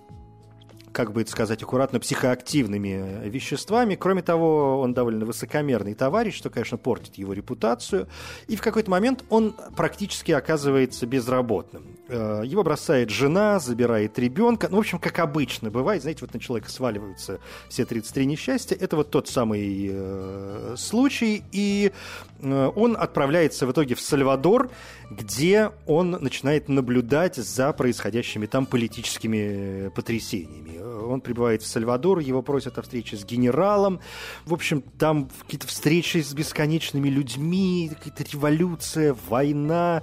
как 0.93 1.13
бы 1.13 1.23
это 1.23 1.31
сказать 1.31 1.63
аккуратно, 1.63 2.01
психоактивными 2.01 3.29
веществами. 3.29 3.95
Кроме 3.95 4.23
того, 4.23 4.81
он 4.81 4.93
довольно 4.93 5.25
высокомерный 5.25 5.95
товарищ, 5.95 6.37
что, 6.37 6.51
конечно, 6.51 6.77
портит 6.77 7.15
его 7.15 7.33
репутацию. 7.33 8.09
И 8.49 8.57
в 8.57 8.61
какой-то 8.61 8.91
момент 8.91 9.25
он 9.31 9.55
практически 9.77 10.33
оказывается 10.33 11.07
безработным. 11.07 12.00
Э, 12.13 12.43
его 12.45 12.65
бросает 12.65 13.11
жена, 13.11 13.61
забирает 13.61 14.19
ребенка. 14.19 14.69
Ну, 14.69 14.79
в 14.79 14.81
общем, 14.81 14.99
как 14.99 15.21
обычно 15.21 15.71
бывает, 15.71 16.03
знаете, 16.03 16.23
вот 16.23 16.35
на 16.35 16.41
человека 16.41 16.69
сваливаются 16.69 17.39
все 17.69 17.85
33 17.85 18.27
несчастья. 18.27 18.75
Это 18.75 18.97
вот 18.97 19.11
тот 19.11 19.29
самый 19.29 19.89
э, 19.93 20.75
случай. 20.77 21.45
И 21.53 21.93
э, 22.41 22.71
он 22.75 22.97
отправляется 22.99 23.65
в 23.65 23.71
итоге 23.71 23.95
в 23.95 24.01
Сальвадор, 24.01 24.71
где 25.09 25.71
он 25.87 26.11
начинает 26.11 26.69
наблюдать 26.69 27.37
за 27.37 27.73
происходящими 27.73 28.47
там 28.47 28.67
политическими 28.67 29.89
потрясениями 29.95 30.81
он 31.11 31.21
прибывает 31.21 31.63
в 31.63 31.67
Сальвадор, 31.67 32.21
его 32.21 32.43
просят 32.43 32.79
о 32.79 32.83
встрече 32.83 33.17
с 33.17 33.25
генералом. 33.25 34.01
В 34.45 34.55
общем, 34.55 34.83
там 34.99 35.29
какие-то 35.43 35.67
встречи 35.67 36.19
с 36.19 36.33
бесконечными 36.33 37.09
людьми, 37.09 37.91
какая-то 37.93 38.25
революция, 38.33 39.17
война 39.29 40.03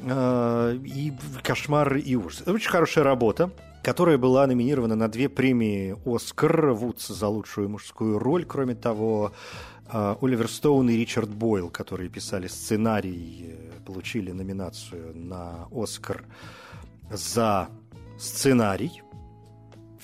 и 0.00 1.12
кошмар 1.42 1.96
и 1.96 2.16
ужас. 2.16 2.42
Очень 2.46 2.70
хорошая 2.70 3.04
работа 3.04 3.50
которая 3.82 4.16
была 4.16 4.46
номинирована 4.46 4.94
на 4.94 5.08
две 5.08 5.28
премии 5.28 5.96
«Оскар» 6.06 6.70
Вудс 6.70 7.08
за 7.08 7.26
лучшую 7.26 7.68
мужскую 7.68 8.18
роль. 8.18 8.44
Кроме 8.44 8.76
того, 8.76 9.32
э, 9.92 10.14
Оливер 10.20 10.48
Стоун 10.48 10.88
и 10.88 10.96
Ричард 10.96 11.28
Бойл, 11.28 11.68
которые 11.68 12.08
писали 12.08 12.46
сценарий, 12.46 13.56
получили 13.84 14.30
номинацию 14.30 15.16
на 15.16 15.66
«Оскар» 15.72 16.24
за 17.10 17.68
сценарий. 18.18 19.02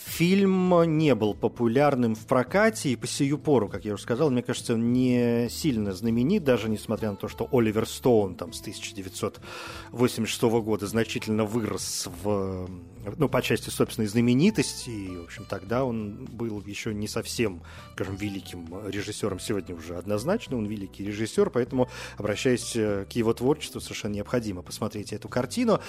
Фильм 0.09 0.83
не 0.97 1.15
был 1.15 1.35
популярным 1.35 2.15
в 2.15 2.27
прокате, 2.27 2.89
и 2.91 2.97
по 2.97 3.07
сию 3.07 3.39
пору, 3.39 3.69
как 3.69 3.85
я 3.85 3.93
уже 3.95 4.03
сказал, 4.03 4.31
мне 4.31 4.43
кажется, 4.43 4.75
он 4.75 4.93
не 4.93 5.49
сильно 5.51 5.93
знаменит, 5.93 6.45
даже 6.45 6.69
несмотря 6.71 7.11
на 7.11 7.17
то, 7.17 7.29
что 7.29 7.47
Оливер 7.53 7.87
Стоун 7.87 8.35
там 8.35 8.53
с 8.55 8.61
1986 8.61 10.43
года 10.43 10.87
значительно 10.87 11.45
вырос 11.45 12.09
в 12.23 12.69
ну, 13.17 13.29
по 13.29 13.43
части 13.43 13.71
собственной 13.71 14.09
знаменитости, 14.09 14.91
и, 14.91 15.17
в 15.17 15.25
общем, 15.25 15.45
тогда 15.49 15.85
он 15.85 16.27
был 16.27 16.63
еще 16.67 16.95
не 16.95 17.09
совсем, 17.09 17.63
скажем, 17.93 18.17
великим 18.17 18.67
режиссером, 18.89 19.41
сегодня 19.41 19.75
уже 19.75 19.97
однозначно 19.97 20.57
он 20.57 20.67
великий 20.67 21.05
режиссер, 21.05 21.51
поэтому, 21.51 21.89
обращаясь 22.17 22.75
э, 22.77 23.07
к 23.11 23.13
его 23.13 23.33
творчеству, 23.33 23.81
совершенно 23.81 24.15
необходимо 24.15 24.63
посмотреть 24.63 25.13
эту 25.13 25.29
картину. 25.29 25.81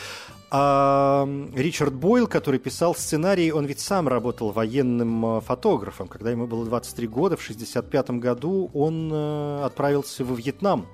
А 0.52 1.28
Ричард 1.56 1.94
Бойл, 1.94 2.28
который 2.28 2.60
писал 2.60 2.96
сценарий, 2.96 3.52
он 3.52 3.66
ведь 3.66 3.80
сам 3.80 4.08
работал 4.08 4.52
военным 4.52 5.38
э, 5.38 5.42
фотографом. 5.42 6.08
Когда 6.08 6.32
ему 6.32 6.48
было 6.48 6.66
23 6.66 7.08
года, 7.08 7.38
в 7.38 7.42
1965 7.42 8.12
году 8.20 8.72
он 8.74 9.12
э, 9.12 9.64
отправился 9.66 10.24
во 10.24 10.36
Вьетнам 10.36 10.88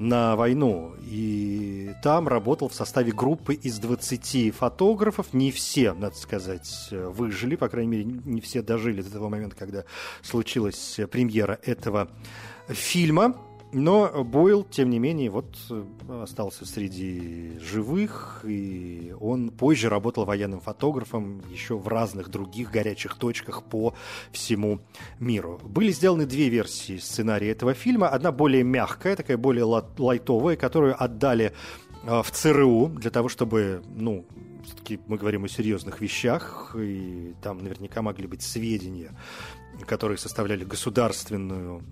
на 0.00 0.34
войну. 0.34 0.94
И 1.02 1.92
там 2.02 2.26
работал 2.26 2.68
в 2.68 2.74
составе 2.74 3.12
группы 3.12 3.54
из 3.54 3.78
20 3.78 4.54
фотографов. 4.54 5.32
Не 5.32 5.52
все, 5.52 5.92
надо 5.92 6.16
сказать, 6.16 6.88
выжили, 6.90 7.54
по 7.54 7.68
крайней 7.68 7.90
мере, 7.90 8.04
не 8.04 8.40
все 8.40 8.62
дожили 8.62 9.02
до 9.02 9.12
того 9.12 9.28
момента, 9.28 9.54
когда 9.54 9.84
случилась 10.22 10.98
премьера 11.10 11.60
этого 11.62 12.08
фильма. 12.68 13.36
Но 13.72 14.24
Бойл, 14.24 14.64
тем 14.64 14.90
не 14.90 14.98
менее, 14.98 15.30
вот 15.30 15.56
э, 15.70 15.84
остался 16.22 16.66
среди 16.66 17.56
живых, 17.60 18.44
и 18.44 19.14
он 19.20 19.50
позже 19.50 19.88
работал 19.88 20.24
военным 20.24 20.60
фотографом 20.60 21.40
еще 21.48 21.76
в 21.76 21.86
разных 21.86 22.30
других 22.30 22.72
горячих 22.72 23.14
точках 23.14 23.62
по 23.62 23.94
всему 24.32 24.80
миру. 25.20 25.60
Были 25.62 25.92
сделаны 25.92 26.26
две 26.26 26.48
версии 26.48 26.96
сценария 26.96 27.50
этого 27.50 27.74
фильма. 27.74 28.08
Одна 28.08 28.32
более 28.32 28.64
мягкая, 28.64 29.14
такая 29.14 29.36
более 29.36 29.64
лайтовая, 29.64 30.56
которую 30.56 31.00
отдали 31.00 31.52
э, 32.02 32.22
в 32.22 32.30
ЦРУ 32.32 32.88
для 32.88 33.10
того, 33.10 33.28
чтобы, 33.28 33.84
ну, 33.94 34.26
все-таки 34.64 34.98
мы 35.06 35.16
говорим 35.16 35.44
о 35.44 35.48
серьезных 35.48 36.00
вещах, 36.00 36.74
и 36.76 37.34
там 37.40 37.58
наверняка 37.58 38.02
могли 38.02 38.26
быть 38.26 38.42
сведения, 38.42 39.12
которые 39.86 40.18
составляли 40.18 40.64
государственную 40.64 41.82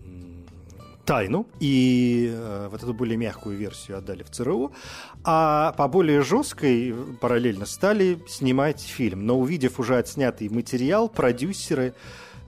тайну, 1.08 1.46
и 1.58 2.30
э, 2.30 2.68
вот 2.70 2.82
эту 2.82 2.92
более 2.92 3.16
мягкую 3.16 3.56
версию 3.56 3.96
отдали 3.96 4.22
в 4.22 4.30
ЦРУ, 4.30 4.74
а 5.24 5.72
по 5.72 5.88
более 5.88 6.20
жесткой 6.20 6.94
параллельно 7.18 7.64
стали 7.64 8.18
снимать 8.28 8.82
фильм. 8.82 9.24
Но 9.24 9.40
увидев 9.40 9.80
уже 9.80 9.96
отснятый 9.96 10.50
материал, 10.50 11.08
продюсеры 11.08 11.94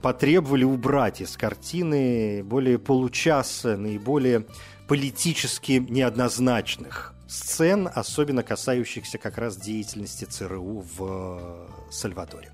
потребовали 0.03 0.63
убрать 0.63 1.21
из 1.21 1.37
картины 1.37 2.43
более 2.43 2.77
получаса 2.77 3.77
наиболее 3.77 4.45
политически 4.87 5.83
неоднозначных 5.89 7.15
сцен, 7.27 7.89
особенно 7.91 8.43
касающихся 8.43 9.17
как 9.17 9.39
раз 9.39 9.57
деятельности 9.57 10.25
ЦРУ 10.25 10.85
в 10.97 11.67
Сальвадоре. 11.89 12.51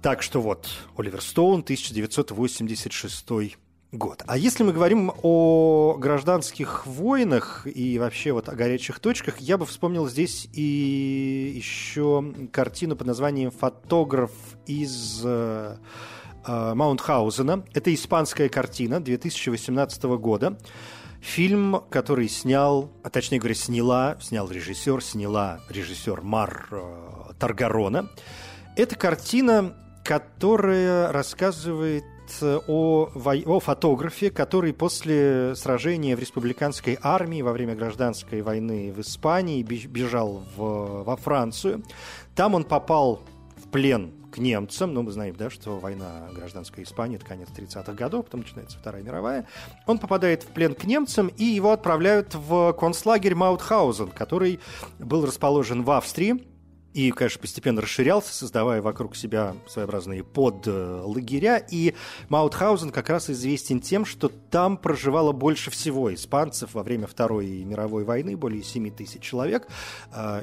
Так 0.00 0.22
что 0.22 0.40
вот, 0.40 0.68
Оливер 0.96 1.22
Стоун, 1.22 1.62
1986 1.62 3.58
год. 3.92 4.22
А 4.26 4.36
если 4.36 4.64
мы 4.64 4.72
говорим 4.72 5.12
о 5.22 5.96
гражданских 5.98 6.86
войнах 6.86 7.66
и 7.66 7.98
вообще 7.98 8.32
вот 8.32 8.48
о 8.48 8.54
горячих 8.54 9.00
точках, 9.00 9.38
я 9.38 9.56
бы 9.56 9.64
вспомнил 9.64 10.08
здесь 10.08 10.48
и 10.52 11.52
еще 11.56 12.34
картину 12.52 12.96
под 12.96 13.06
названием 13.06 13.50
«Фотограф 13.50 14.30
из 14.66 15.22
э, 15.24 15.76
э, 16.46 16.74
Маунтхаузена». 16.74 17.64
Это 17.72 17.94
испанская 17.94 18.50
картина 18.50 19.00
2018 19.00 20.02
года. 20.18 20.58
Фильм, 21.20 21.82
который 21.90 22.28
снял, 22.28 22.92
а 23.02 23.10
точнее 23.10 23.38
говоря, 23.38 23.54
сняла, 23.54 24.18
снял 24.20 24.48
режиссер, 24.50 25.02
сняла 25.02 25.60
режиссер 25.70 26.20
Мар 26.20 26.68
э, 26.70 27.32
Таргарона. 27.38 28.10
Это 28.76 28.96
картина, 28.96 29.74
которая 30.04 31.10
рассказывает 31.10 32.04
о, 32.42 33.10
о 33.14 33.60
фотографе, 33.60 34.30
который 34.30 34.72
после 34.72 35.54
сражения 35.54 36.16
в 36.16 36.20
республиканской 36.20 36.98
армии 37.02 37.42
во 37.42 37.52
время 37.52 37.74
гражданской 37.74 38.42
войны 38.42 38.92
в 38.92 39.00
Испании 39.00 39.62
бежал 39.62 40.44
в, 40.56 41.04
во 41.04 41.16
Францию. 41.16 41.82
Там 42.34 42.54
он 42.54 42.64
попал 42.64 43.22
в 43.56 43.68
плен 43.68 44.12
к 44.30 44.38
немцам, 44.38 44.94
ну, 44.94 45.02
мы 45.02 45.10
знаем, 45.10 45.34
да, 45.36 45.50
что 45.50 45.78
война 45.78 46.28
гражданская 46.34 46.84
Испании, 46.84 47.16
это 47.16 47.24
конец 47.24 47.48
30-х 47.56 47.92
годов, 47.94 48.26
потом 48.26 48.40
начинается 48.40 48.78
Вторая 48.78 49.02
мировая. 49.02 49.46
Он 49.86 49.98
попадает 49.98 50.42
в 50.42 50.48
плен 50.48 50.74
к 50.74 50.84
немцам, 50.84 51.28
и 51.28 51.44
его 51.44 51.72
отправляют 51.72 52.34
в 52.34 52.72
концлагерь 52.74 53.34
Маутхаузен, 53.34 54.08
который 54.08 54.60
был 54.98 55.24
расположен 55.24 55.82
в 55.82 55.90
Австрии, 55.90 56.46
и, 56.94 57.10
конечно, 57.10 57.40
постепенно 57.40 57.80
расширялся, 57.80 58.32
создавая 58.32 58.82
вокруг 58.82 59.14
себя 59.14 59.54
своеобразные 59.68 60.24
подлагеря. 60.24 61.58
И 61.58 61.94
Маутхаузен 62.28 62.90
как 62.90 63.10
раз 63.10 63.30
известен 63.30 63.80
тем, 63.80 64.04
что 64.04 64.28
там 64.28 64.76
проживало 64.76 65.32
больше 65.32 65.70
всего 65.70 66.12
испанцев 66.12 66.74
во 66.74 66.82
время 66.82 67.06
Второй 67.06 67.46
мировой 67.64 68.04
войны, 68.04 68.36
более 68.36 68.62
7 68.62 68.90
тысяч 68.90 69.20
человек. 69.22 69.68
А, 70.12 70.42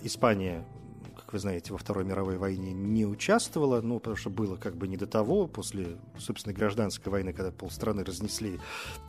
Испания 1.25 1.35
вы 1.35 1.39
знаете, 1.39 1.73
во 1.73 1.77
Второй 1.77 2.05
мировой 2.05 2.38
войне 2.38 2.71
не 2.71 3.05
участвовала, 3.05 3.81
ну, 3.81 3.99
потому 3.99 4.15
что 4.15 4.29
было 4.29 4.55
как 4.55 4.77
бы 4.77 4.88
не 4.88 4.95
до 4.95 5.05
того, 5.05 5.47
после, 5.47 5.97
собственно, 6.17 6.55
гражданской 6.55 7.11
войны, 7.11 7.33
когда 7.33 7.51
полстраны 7.51 8.05
разнесли, 8.05 8.59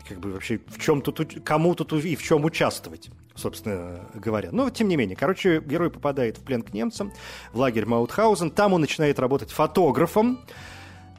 как 0.08 0.18
бы 0.18 0.32
вообще 0.32 0.58
в 0.66 0.80
чем 0.80 1.02
тут, 1.02 1.20
кому 1.44 1.76
тут 1.76 1.92
и 1.92 2.16
в 2.16 2.22
чем 2.22 2.44
участвовать, 2.44 3.10
собственно 3.36 4.00
говоря. 4.14 4.50
Но, 4.50 4.70
тем 4.70 4.88
не 4.88 4.96
менее, 4.96 5.16
короче, 5.16 5.60
герой 5.60 5.88
попадает 5.88 6.38
в 6.38 6.42
плен 6.42 6.62
к 6.62 6.72
немцам, 6.72 7.12
в 7.52 7.58
лагерь 7.58 7.86
Маутхаузен, 7.86 8.50
там 8.50 8.72
он 8.72 8.80
начинает 8.80 9.20
работать 9.20 9.52
фотографом, 9.52 10.40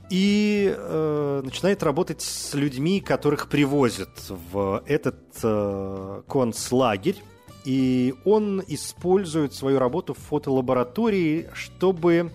и 0.09 0.73
э, 0.75 1.41
начинает 1.43 1.83
работать 1.83 2.21
с 2.21 2.53
людьми, 2.53 2.99
которых 2.99 3.47
привозят 3.47 4.09
в 4.29 4.83
этот 4.85 5.19
э, 5.43 6.21
концлагерь 6.27 7.21
и 7.67 8.15
он 8.23 8.63
использует 8.65 9.53
свою 9.53 9.77
работу 9.77 10.13
в 10.13 10.19
фотолаборатории, 10.19 11.49
чтобы 11.53 12.31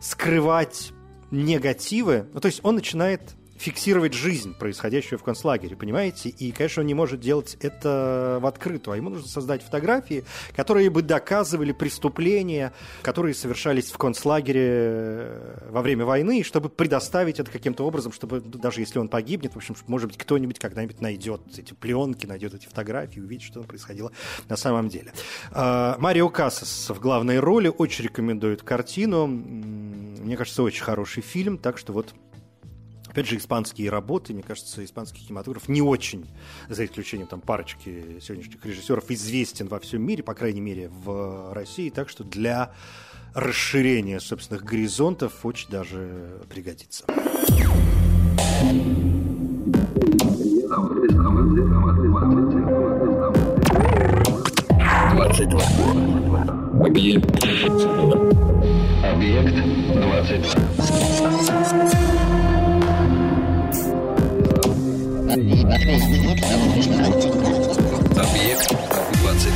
скрывать 0.00 0.92
негативы. 1.32 2.28
Ну, 2.32 2.38
то 2.38 2.46
есть 2.46 2.60
он 2.62 2.76
начинает 2.76 3.34
фиксировать 3.60 4.14
жизнь, 4.14 4.54
происходящую 4.54 5.18
в 5.18 5.22
концлагере, 5.22 5.76
понимаете? 5.76 6.30
И, 6.30 6.50
конечно, 6.50 6.80
он 6.80 6.86
не 6.86 6.94
может 6.94 7.20
делать 7.20 7.58
это 7.60 8.38
в 8.40 8.46
открытую, 8.46 8.94
а 8.94 8.96
ему 8.96 9.10
нужно 9.10 9.28
создать 9.28 9.62
фотографии, 9.62 10.24
которые 10.56 10.88
бы 10.88 11.02
доказывали 11.02 11.72
преступления, 11.72 12.72
которые 13.02 13.34
совершались 13.34 13.90
в 13.90 13.98
концлагере 13.98 14.62
э, 14.64 15.68
во 15.68 15.82
время 15.82 16.06
войны, 16.06 16.42
чтобы 16.42 16.70
предоставить 16.70 17.38
это 17.38 17.50
каким-то 17.50 17.84
образом, 17.86 18.12
чтобы 18.12 18.40
даже 18.40 18.80
если 18.80 18.98
он 18.98 19.10
погибнет, 19.10 19.52
в 19.52 19.58
общем, 19.58 19.76
может 19.86 20.08
быть, 20.08 20.16
кто-нибудь 20.16 20.58
когда-нибудь 20.58 21.02
найдет 21.02 21.42
эти 21.58 21.74
пленки, 21.74 22.24
найдет 22.24 22.54
эти 22.54 22.64
фотографии, 22.64 23.20
увидит, 23.20 23.44
что 23.44 23.62
происходило 23.62 24.10
на 24.48 24.56
самом 24.56 24.88
деле. 24.88 25.12
А, 25.50 25.98
Марио 25.98 26.30
Кассас 26.30 26.88
в 26.88 26.98
главной 26.98 27.38
роли, 27.38 27.70
очень 27.76 28.04
рекомендует 28.04 28.62
картину. 28.62 29.26
Мне 29.26 30.38
кажется, 30.38 30.62
очень 30.62 30.82
хороший 30.82 31.22
фильм, 31.22 31.58
так 31.58 31.76
что 31.76 31.92
вот 31.92 32.14
Опять 33.10 33.26
же, 33.26 33.38
испанские 33.38 33.90
работы, 33.90 34.32
мне 34.32 34.44
кажется, 34.44 34.84
испанский 34.84 35.26
кинематограф 35.26 35.68
не 35.68 35.82
очень, 35.82 36.28
за 36.68 36.84
исключением 36.84 37.26
там 37.26 37.40
парочки 37.40 38.20
сегодняшних 38.20 38.64
режиссеров, 38.64 39.10
известен 39.10 39.66
во 39.66 39.80
всем 39.80 40.02
мире, 40.02 40.22
по 40.22 40.32
крайней 40.32 40.60
мере, 40.60 40.88
в 40.88 41.52
России, 41.52 41.90
так 41.90 42.08
что 42.08 42.22
для 42.22 42.70
расширения 43.34 44.20
собственных 44.20 44.62
горизонтов 44.62 45.44
очень 45.44 45.70
даже 45.70 46.40
пригодится. 46.48 47.04
Объект. 56.80 57.26
Объект 59.02 59.54
22. 59.94 62.49
Объект 65.30 65.46
22. 69.22 69.52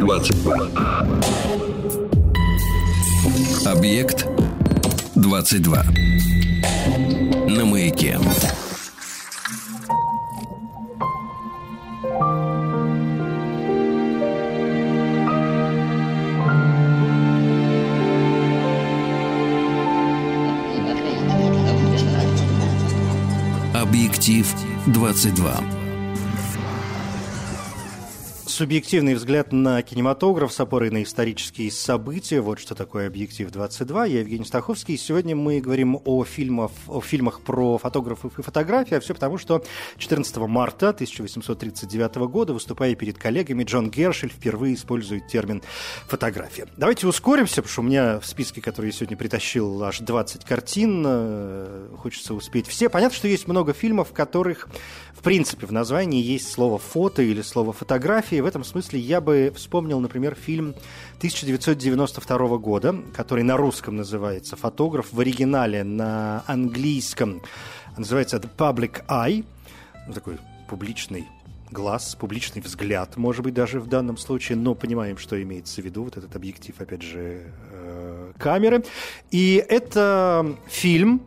22. 0.00 0.68
Объект 3.66 4.26
22. 5.16 5.82
На 7.48 7.64
маяке. 7.64 8.18
22. 25.12 25.87
Субъективный 28.58 29.14
взгляд 29.14 29.52
на 29.52 29.80
кинематограф 29.82 30.52
с 30.52 30.58
опорой 30.58 30.90
на 30.90 31.04
исторические 31.04 31.70
события. 31.70 32.40
Вот 32.40 32.58
что 32.58 32.74
такое 32.74 33.06
«Объектив 33.06 33.48
22». 33.50 34.08
Я 34.08 34.18
Евгений 34.18 34.44
Стаховский. 34.44 34.96
И 34.96 34.98
сегодня 34.98 35.36
мы 35.36 35.60
говорим 35.60 36.00
о, 36.04 36.24
фильмах, 36.24 36.72
о 36.88 37.00
фильмах 37.00 37.40
про 37.42 37.78
фотографов 37.78 38.36
и 38.36 38.42
фотографии. 38.42 38.96
А 38.96 39.00
все 39.00 39.14
потому, 39.14 39.38
что 39.38 39.62
14 39.98 40.38
марта 40.38 40.88
1839 40.88 42.16
года, 42.28 42.52
выступая 42.52 42.96
перед 42.96 43.16
коллегами, 43.16 43.62
Джон 43.62 43.92
Гершель 43.92 44.30
впервые 44.30 44.74
использует 44.74 45.28
термин 45.28 45.62
«фотография». 46.08 46.66
Давайте 46.76 47.06
ускоримся, 47.06 47.62
потому 47.62 47.70
что 47.70 47.80
у 47.82 47.84
меня 47.84 48.18
в 48.18 48.26
списке, 48.26 48.60
который 48.60 48.86
я 48.86 48.92
сегодня 48.92 49.16
притащил, 49.16 49.84
аж 49.84 50.00
20 50.00 50.44
картин. 50.44 51.04
Э, 51.06 51.90
хочется 51.96 52.34
успеть 52.34 52.66
все. 52.66 52.88
Понятно, 52.88 53.16
что 53.16 53.28
есть 53.28 53.46
много 53.46 53.72
фильмов, 53.72 54.08
в 54.08 54.12
которых, 54.14 54.68
в 55.12 55.22
принципе, 55.22 55.64
в 55.64 55.70
названии 55.70 56.20
есть 56.20 56.50
слово 56.50 56.78
«фото» 56.78 57.22
или 57.22 57.42
слово 57.42 57.72
«фотография» 57.72 58.47
этом 58.48 58.64
смысле 58.64 58.98
я 58.98 59.20
бы 59.20 59.52
вспомнил, 59.54 60.00
например, 60.00 60.34
фильм 60.34 60.74
1992 61.18 62.58
года, 62.58 62.96
который 63.14 63.44
на 63.44 63.56
русском 63.56 63.96
называется 63.96 64.56
«Фотограф», 64.56 65.12
в 65.12 65.20
оригинале 65.20 65.84
на 65.84 66.42
английском 66.46 67.42
называется 67.96 68.38
«The 68.38 68.50
Public 68.56 69.04
Eye», 69.06 69.44
ну, 70.06 70.12
такой 70.12 70.38
публичный 70.68 71.26
глаз, 71.70 72.16
публичный 72.18 72.62
взгляд, 72.62 73.16
может 73.16 73.42
быть, 73.42 73.54
даже 73.54 73.80
в 73.80 73.88
данном 73.88 74.16
случае, 74.16 74.56
но 74.56 74.74
понимаем, 74.74 75.18
что 75.18 75.40
имеется 75.40 75.82
в 75.82 75.84
виду, 75.84 76.04
вот 76.04 76.16
этот 76.16 76.34
объектив, 76.34 76.74
опять 76.80 77.02
же, 77.02 77.52
э, 77.70 78.32
камеры. 78.38 78.84
И 79.30 79.62
это 79.68 80.56
фильм, 80.66 81.22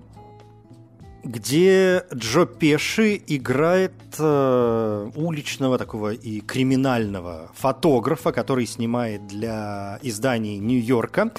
где 1.24 2.04
Джо 2.14 2.46
Пеши 2.46 3.22
играет 3.28 3.94
э, 4.18 5.12
уличного 5.16 5.78
такого 5.78 6.14
и 6.14 6.42
криминального 6.42 7.52
фотографа, 7.56 8.32
который 8.32 8.66
снимает 8.66 9.28
для 9.28 10.00
изданий 10.02 10.58
Нью-Йорка. 10.58 11.32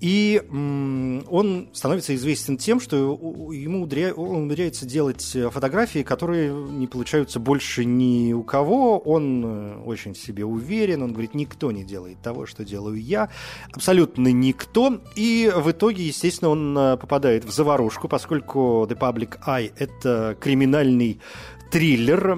И 0.00 0.42
он 0.50 1.68
становится 1.72 2.14
известен 2.14 2.58
тем, 2.58 2.80
что 2.80 2.96
ему 3.52 3.82
удря... 3.82 4.12
он 4.14 4.36
умудряется 4.36 4.84
делать 4.84 5.36
фотографии, 5.50 6.02
которые 6.02 6.52
не 6.52 6.86
получаются 6.86 7.40
больше 7.40 7.84
ни 7.84 8.32
у 8.32 8.42
кого. 8.42 8.98
Он 8.98 9.44
э, 9.44 9.76
очень 9.84 10.12
в 10.12 10.18
себе 10.18 10.44
уверен. 10.44 11.02
Он 11.02 11.12
говорит, 11.12 11.34
никто 11.34 11.72
не 11.72 11.84
делает 11.84 12.20
того, 12.20 12.46
что 12.46 12.64
делаю 12.64 13.00
я. 13.00 13.30
Абсолютно 13.72 14.28
никто. 14.28 15.00
И 15.14 15.50
в 15.54 15.70
итоге, 15.70 16.06
естественно, 16.06 16.50
он 16.50 16.76
э, 16.76 16.96
попадает 16.98 17.44
в 17.44 17.50
заварушку, 17.50 18.08
поскольку 18.08 18.86
The 18.88 18.98
Public 18.98 19.38
Eye— 19.46 19.72
это 19.78 20.36
криминальный 20.38 21.20
триллер. 21.76 22.36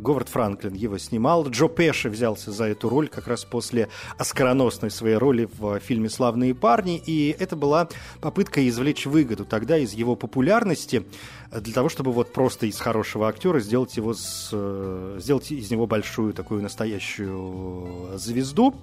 Говард 0.00 0.28
Франклин 0.28 0.74
его 0.74 0.98
снимал. 0.98 1.48
Джо 1.48 1.68
Пеши 1.68 2.10
взялся 2.10 2.50
за 2.50 2.64
эту 2.64 2.88
роль 2.88 3.06
как 3.06 3.28
раз 3.28 3.44
после 3.44 3.88
оскароносной 4.18 4.90
своей 4.90 5.14
роли 5.14 5.48
в 5.58 5.78
фильме 5.78 6.10
«Славные 6.10 6.56
парни». 6.56 7.00
И 7.06 7.36
это 7.38 7.54
была 7.54 7.88
попытка 8.20 8.68
извлечь 8.68 9.06
выгоду 9.06 9.44
тогда 9.44 9.78
из 9.78 9.92
его 9.92 10.16
популярности 10.16 11.06
для 11.52 11.72
того, 11.72 11.88
чтобы 11.88 12.10
вот 12.10 12.32
просто 12.32 12.66
из 12.66 12.80
хорошего 12.80 13.28
актера 13.28 13.60
сделать, 13.60 13.96
его 13.96 14.12
с, 14.12 14.50
э, 14.50 15.18
сделать 15.20 15.52
из 15.52 15.70
него 15.70 15.86
большую 15.86 16.34
такую 16.34 16.60
настоящую 16.60 18.18
звезду. 18.18 18.74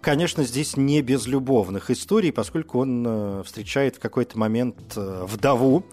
Конечно, 0.00 0.42
здесь 0.42 0.76
не 0.76 1.00
без 1.00 1.28
любовных 1.28 1.92
историй, 1.92 2.32
поскольку 2.32 2.80
он 2.80 3.04
э, 3.06 3.42
встречает 3.44 3.94
в 3.94 4.00
какой-то 4.00 4.36
момент 4.36 4.94
э, 4.96 5.24
вдову, 5.28 5.84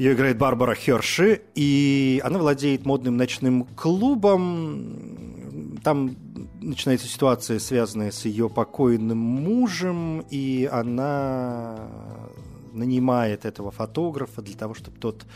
ее 0.00 0.14
играет 0.14 0.38
Барбара 0.38 0.74
Херши, 0.74 1.42
и 1.54 2.22
она 2.24 2.38
владеет 2.38 2.86
модным 2.86 3.18
ночным 3.18 3.64
клубом. 3.76 5.78
Там 5.84 6.16
начинается 6.62 7.06
ситуация, 7.06 7.58
связанная 7.58 8.10
с 8.10 8.24
ее 8.24 8.48
покойным 8.48 9.18
мужем, 9.18 10.24
и 10.30 10.66
она 10.72 11.80
нанимает 12.72 13.44
этого 13.44 13.70
фотографа 13.70 14.42
для 14.42 14.56
того, 14.56 14.74
чтобы 14.74 14.98
тот, 14.98 15.26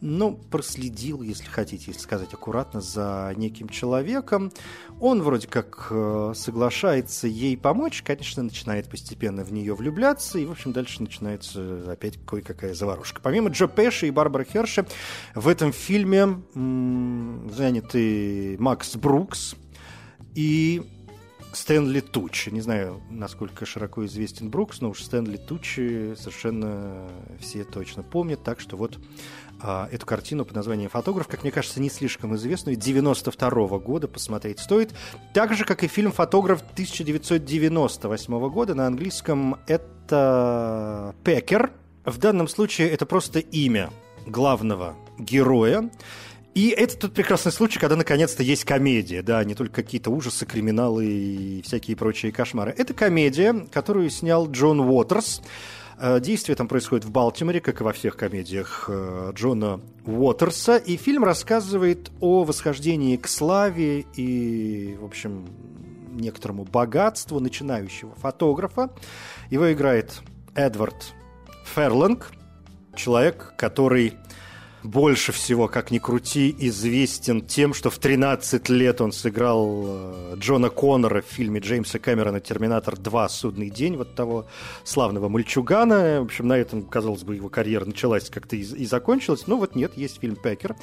ну, 0.00 0.34
проследил, 0.50 1.22
если 1.22 1.46
хотите, 1.46 1.84
если 1.88 2.00
сказать 2.00 2.32
аккуратно, 2.34 2.80
за 2.80 3.32
неким 3.36 3.68
человеком. 3.68 4.52
Он 5.00 5.22
вроде 5.22 5.48
как 5.48 5.88
э, 5.90 6.32
соглашается 6.34 7.26
ей 7.28 7.56
помочь, 7.56 8.02
конечно, 8.02 8.42
начинает 8.42 8.88
постепенно 8.88 9.44
в 9.44 9.52
нее 9.52 9.74
влюбляться, 9.74 10.38
и, 10.38 10.44
в 10.44 10.50
общем, 10.50 10.72
дальше 10.72 11.02
начинается 11.02 11.90
опять 11.92 12.18
кое-какая 12.24 12.74
заварушка. 12.74 13.20
Помимо 13.22 13.50
Джо 13.50 13.66
Пэши 13.66 14.08
и 14.08 14.10
Барбары 14.10 14.44
Херши, 14.44 14.86
в 15.34 15.48
этом 15.48 15.72
фильме 15.72 16.42
м- 16.54 17.50
заняты 17.54 18.56
Макс 18.58 18.96
Брукс 18.96 19.56
и 20.34 20.82
Стэнли 21.52 22.00
Тучи. 22.00 22.50
Не 22.50 22.60
знаю, 22.60 23.02
насколько 23.10 23.66
широко 23.66 24.04
известен 24.06 24.50
Брукс, 24.50 24.80
но 24.80 24.90
уж 24.90 25.02
Стэнли 25.02 25.36
Тучи 25.36 26.14
совершенно 26.16 27.08
все 27.40 27.64
точно 27.64 28.02
помнят. 28.02 28.42
Так 28.42 28.60
что 28.60 28.76
вот 28.76 28.98
а, 29.60 29.88
эту 29.92 30.06
картину 30.06 30.44
под 30.44 30.56
названием 30.56 30.90
«Фотограф», 30.90 31.28
как 31.28 31.42
мне 31.42 31.52
кажется, 31.52 31.80
не 31.80 31.90
слишком 31.90 32.34
известную, 32.36 32.76
92 32.76 33.48
-го 33.50 33.78
года 33.80 34.08
посмотреть 34.08 34.60
стоит. 34.60 34.94
Так 35.34 35.54
же, 35.54 35.64
как 35.64 35.84
и 35.84 35.88
фильм 35.88 36.10
«Фотограф» 36.12 36.62
1998 36.72 38.48
года. 38.48 38.74
На 38.74 38.86
английском 38.86 39.56
это 39.66 41.14
«Пекер». 41.22 41.72
В 42.04 42.18
данном 42.18 42.48
случае 42.48 42.88
это 42.90 43.06
просто 43.06 43.38
имя 43.38 43.90
главного 44.26 44.96
героя. 45.18 45.90
И 46.54 46.68
это 46.68 46.98
тот 46.98 47.14
прекрасный 47.14 47.50
случай, 47.50 47.78
когда 47.78 47.96
наконец-то 47.96 48.42
есть 48.42 48.64
комедия, 48.64 49.22
да, 49.22 49.42
не 49.42 49.54
только 49.54 49.82
какие-то 49.82 50.10
ужасы, 50.10 50.44
криминалы 50.44 51.06
и 51.06 51.62
всякие 51.62 51.96
прочие 51.96 52.30
кошмары. 52.30 52.74
Это 52.76 52.92
комедия, 52.92 53.66
которую 53.72 54.10
снял 54.10 54.50
Джон 54.50 54.80
Уотерс. 54.80 55.40
Э, 55.98 56.20
действие 56.20 56.54
там 56.54 56.68
происходит 56.68 57.06
в 57.06 57.10
Балтиморе, 57.10 57.60
как 57.60 57.80
и 57.80 57.84
во 57.84 57.92
всех 57.94 58.16
комедиях 58.16 58.84
э, 58.88 59.32
Джона 59.34 59.80
Уотерса. 60.04 60.76
И 60.76 60.98
фильм 60.98 61.24
рассказывает 61.24 62.10
о 62.20 62.44
восхождении 62.44 63.16
к 63.16 63.28
славе 63.28 64.04
и, 64.14 64.96
в 65.00 65.06
общем, 65.06 65.46
некоторому 66.12 66.64
богатству 66.64 67.40
начинающего 67.40 68.14
фотографа. 68.16 68.90
Его 69.48 69.72
играет 69.72 70.20
Эдвард 70.54 71.14
Ферланг, 71.64 72.30
человек, 72.94 73.54
который 73.56 74.14
больше 74.82 75.32
всего, 75.32 75.68
как 75.68 75.90
ни 75.90 75.98
крути, 75.98 76.54
известен 76.58 77.42
тем, 77.42 77.74
что 77.74 77.90
в 77.90 77.98
13 77.98 78.68
лет 78.68 79.00
он 79.00 79.12
сыграл 79.12 79.84
э, 79.86 80.34
Джона 80.38 80.70
Коннора 80.70 81.22
в 81.22 81.32
фильме 81.32 81.60
Джеймса 81.60 81.98
Кэмерона 81.98 82.40
«Терминатор 82.40 82.96
2. 82.96 83.28
Судный 83.28 83.70
день», 83.70 83.96
вот 83.96 84.14
того 84.14 84.46
славного 84.84 85.28
мальчугана. 85.28 86.20
В 86.20 86.24
общем, 86.24 86.48
на 86.48 86.58
этом, 86.58 86.82
казалось 86.82 87.22
бы, 87.22 87.36
его 87.36 87.48
карьера 87.48 87.84
началась 87.84 88.28
как-то 88.28 88.56
и, 88.56 88.60
и 88.60 88.86
закончилась. 88.86 89.46
Но 89.46 89.56
вот 89.56 89.76
нет, 89.76 89.96
есть 89.96 90.20
фильм 90.20 90.36
«Пекер», 90.36 90.74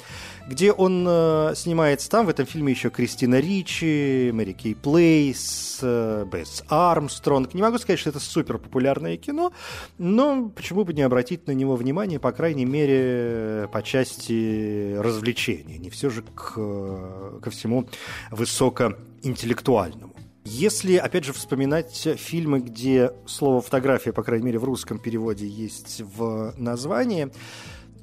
где 0.48 0.72
он 0.72 1.04
э, 1.06 1.52
снимается 1.56 2.08
там. 2.08 2.26
В 2.26 2.30
этом 2.30 2.46
фильме 2.46 2.72
еще 2.72 2.90
Кристина 2.90 3.38
Ричи, 3.38 4.30
Мэри 4.32 4.52
Кей 4.52 4.74
Плейс, 4.74 5.80
э, 5.82 6.24
Бесс 6.30 6.64
Армстронг. 6.68 7.54
Не 7.54 7.62
могу 7.62 7.78
сказать, 7.78 8.00
что 8.00 8.10
это 8.10 8.20
супер 8.20 8.58
популярное 8.58 9.16
кино, 9.16 9.52
но 9.98 10.48
почему 10.48 10.84
бы 10.84 10.94
не 10.94 11.02
обратить 11.02 11.46
на 11.46 11.52
него 11.52 11.76
внимание, 11.76 12.18
по 12.18 12.32
крайней 12.32 12.64
мере, 12.64 13.68
по 13.72 13.82
части 13.90 14.94
развлечения, 14.96 15.78
не 15.78 15.90
все 15.90 16.10
же 16.10 16.22
к, 16.22 17.40
ко 17.42 17.50
всему 17.50 17.88
высокоинтеллектуальному. 18.30 20.14
Если, 20.44 20.96
опять 20.96 21.24
же, 21.24 21.32
вспоминать 21.32 22.08
фильмы, 22.16 22.60
где 22.60 23.12
слово 23.26 23.60
«фотография», 23.60 24.12
по 24.12 24.22
крайней 24.22 24.46
мере, 24.46 24.58
в 24.58 24.64
русском 24.64 24.98
переводе 24.98 25.46
есть 25.46 26.02
в 26.16 26.54
названии, 26.56 27.30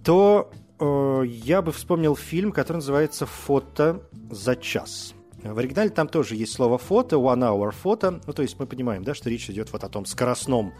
то 0.03 0.51
э, 0.79 1.23
я 1.25 1.61
бы 1.61 1.71
вспомнил 1.71 2.15
фильм, 2.15 2.51
который 2.51 2.77
называется 2.77 3.25
«Фото 3.25 4.03
за 4.29 4.55
час». 4.55 5.13
В 5.43 5.57
оригинале 5.57 5.89
там 5.89 6.07
тоже 6.07 6.35
есть 6.35 6.53
слово 6.53 6.77
«фото», 6.77 7.15
«one 7.15 7.41
hour 7.41 7.71
фото», 7.71 8.21
ну, 8.27 8.33
то 8.33 8.41
есть 8.41 8.59
мы 8.59 8.67
понимаем, 8.67 9.03
да, 9.03 9.15
что 9.15 9.29
речь 9.29 9.49
идет 9.49 9.71
вот 9.71 9.83
о 9.83 9.89
том 9.89 10.05
скоростном 10.05 10.73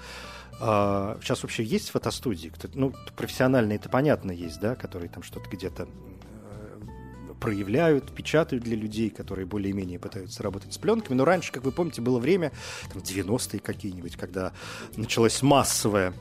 а, 0.59 1.17
сейчас 1.21 1.43
вообще 1.43 1.63
есть 1.63 1.89
фотостудии? 1.89 2.51
Ну, 2.73 2.93
профессиональные 3.15 3.77
это 3.77 3.89
понятно 3.89 4.31
есть, 4.31 4.59
да, 4.59 4.75
которые 4.75 5.09
там 5.09 5.23
что-то 5.23 5.49
где-то 5.49 5.87
э, 5.87 7.33
проявляют, 7.39 8.13
печатают 8.13 8.63
для 8.63 8.75
людей, 8.75 9.09
которые 9.09 9.45
более-менее 9.45 9.99
пытаются 9.99 10.41
работать 10.43 10.73
с 10.73 10.77
пленками. 10.77 11.15
Но 11.15 11.25
раньше, 11.25 11.51
как 11.51 11.63
вы 11.63 11.71
помните, 11.71 12.01
было 12.01 12.19
время, 12.19 12.51
там, 12.91 13.01
90-е 13.01 13.59
какие-нибудь, 13.59 14.15
когда 14.15 14.53
началось 14.95 15.41
массовое 15.41 16.13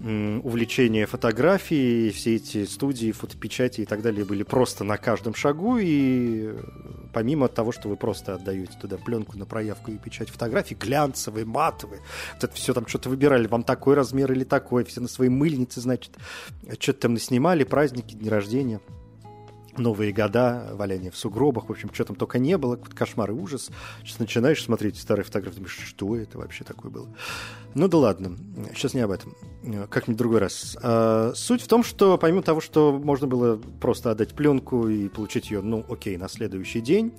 увлечение 0.00 1.06
фотографией, 1.06 2.10
все 2.10 2.34
эти 2.34 2.64
студии, 2.64 3.12
фотопечати 3.12 3.82
и 3.82 3.84
так 3.84 4.02
далее 4.02 4.24
были 4.24 4.42
просто 4.42 4.82
на 4.82 4.96
каждом 4.96 5.34
шагу, 5.34 5.78
и 5.78 6.56
помимо 7.12 7.48
того, 7.48 7.72
что 7.72 7.88
вы 7.88 7.96
просто 7.96 8.34
отдаете 8.34 8.72
туда 8.80 8.96
пленку 8.96 9.36
на 9.36 9.46
проявку 9.46 9.90
и 9.90 9.98
печать 9.98 10.30
фотографий, 10.30 10.74
глянцевые, 10.74 11.44
матовые, 11.44 12.00
вот 12.34 12.44
это 12.44 12.54
все 12.54 12.74
там 12.74 12.86
что-то 12.86 13.08
выбирали, 13.08 13.46
вам 13.46 13.62
такой 13.62 13.94
размер 13.94 14.32
или 14.32 14.44
такой, 14.44 14.84
все 14.84 15.00
на 15.00 15.08
своей 15.08 15.30
мыльнице, 15.30 15.80
значит, 15.80 16.12
что-то 16.78 17.00
там 17.00 17.14
наснимали, 17.14 17.64
праздники, 17.64 18.14
дни 18.14 18.28
рождения– 18.28 18.80
Новые 19.76 20.12
года, 20.12 20.70
валяние 20.74 21.10
в 21.10 21.16
сугробах, 21.16 21.68
в 21.68 21.72
общем, 21.72 21.90
что 21.94 22.04
там 22.04 22.16
только 22.16 22.38
не 22.38 22.58
было, 22.58 22.76
кошмар 22.76 23.30
и 23.30 23.34
ужас. 23.34 23.70
Сейчас 24.02 24.18
начинаешь 24.18 24.62
смотреть 24.62 24.98
старые 24.98 25.24
фотографии, 25.24 25.56
думаешь, 25.56 25.78
что 25.86 26.14
это 26.16 26.36
вообще 26.38 26.62
такое 26.64 26.90
было? 26.90 27.08
Ну 27.74 27.88
да 27.88 27.96
ладно, 27.96 28.36
сейчас 28.74 28.92
не 28.92 29.00
об 29.00 29.10
этом, 29.10 29.34
как-нибудь 29.88 30.18
другой 30.18 30.40
раз. 30.40 30.76
А, 30.82 31.32
суть 31.34 31.62
в 31.62 31.68
том, 31.68 31.84
что 31.84 32.18
помимо 32.18 32.42
того, 32.42 32.60
что 32.60 32.92
можно 32.92 33.26
было 33.26 33.56
просто 33.80 34.10
отдать 34.10 34.34
пленку 34.34 34.88
и 34.88 35.08
получить 35.08 35.50
ее, 35.50 35.62
ну 35.62 35.84
окей, 35.88 36.18
на 36.18 36.28
следующий 36.28 36.82
день, 36.82 37.14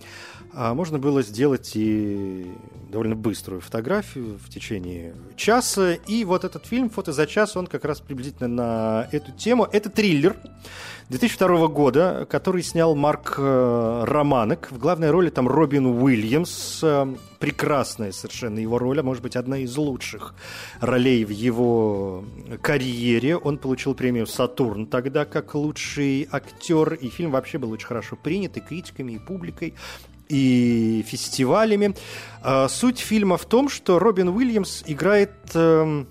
а 0.54 0.76
можно 0.76 1.00
было 1.00 1.24
сделать 1.24 1.72
и 1.76 2.52
довольно 2.92 3.16
быструю 3.16 3.62
фотографию 3.62 4.38
в 4.38 4.50
течение 4.50 5.16
часа. 5.36 5.94
И 5.94 6.24
вот 6.24 6.44
этот 6.44 6.68
фильм 6.68 6.92
«Фото 6.92 7.12
за 7.12 7.26
час», 7.26 7.58
он 7.58 7.66
как 7.66 7.86
раз 7.86 8.00
приблизительно 8.00 8.48
на 8.48 9.10
эту 9.12 9.32
тему. 9.32 9.68
Это 9.72 9.90
триллер 9.90 10.38
2002 11.14 11.68
года, 11.68 12.28
который 12.28 12.64
снял 12.64 12.96
Марк 12.96 13.36
э, 13.38 14.04
Романек. 14.08 14.72
В 14.72 14.80
главной 14.80 15.12
роли 15.12 15.30
там 15.30 15.48
Робин 15.48 15.86
Уильямс. 15.86 16.80
Э, 16.82 17.06
прекрасная 17.38 18.12
совершенно 18.12 18.58
его 18.58 18.80
роль, 18.80 19.00
а 19.00 19.04
может 19.04 19.22
быть 19.22 19.36
одна 19.36 19.60
из 19.60 19.78
лучших 19.78 20.34
ролей 20.82 21.24
в 21.24 21.30
его 21.30 22.26
карьере. 22.64 23.38
Он 23.38 23.60
получил 23.60 23.94
премию 23.94 24.26
«Сатурн» 24.26 24.88
тогда 24.88 25.26
как 25.26 25.54
лучший 25.54 26.28
актер. 26.32 26.96
И 26.96 27.10
фильм 27.10 27.30
вообще 27.30 27.60
был 27.60 27.70
очень 27.70 27.88
хорошо 27.88 28.16
принят 28.16 28.58
и 28.58 28.60
критиками, 28.60 29.12
и 29.12 29.20
публикой 29.20 29.76
и 30.30 31.06
фестивалями. 31.08 31.96
Э, 32.44 32.68
суть 32.68 32.98
фильма 32.98 33.38
в 33.38 33.46
том, 33.46 33.70
что 33.70 34.00
Робин 34.00 34.30
Уильямс 34.30 34.82
играет 34.88 35.32
эм, 35.54 36.08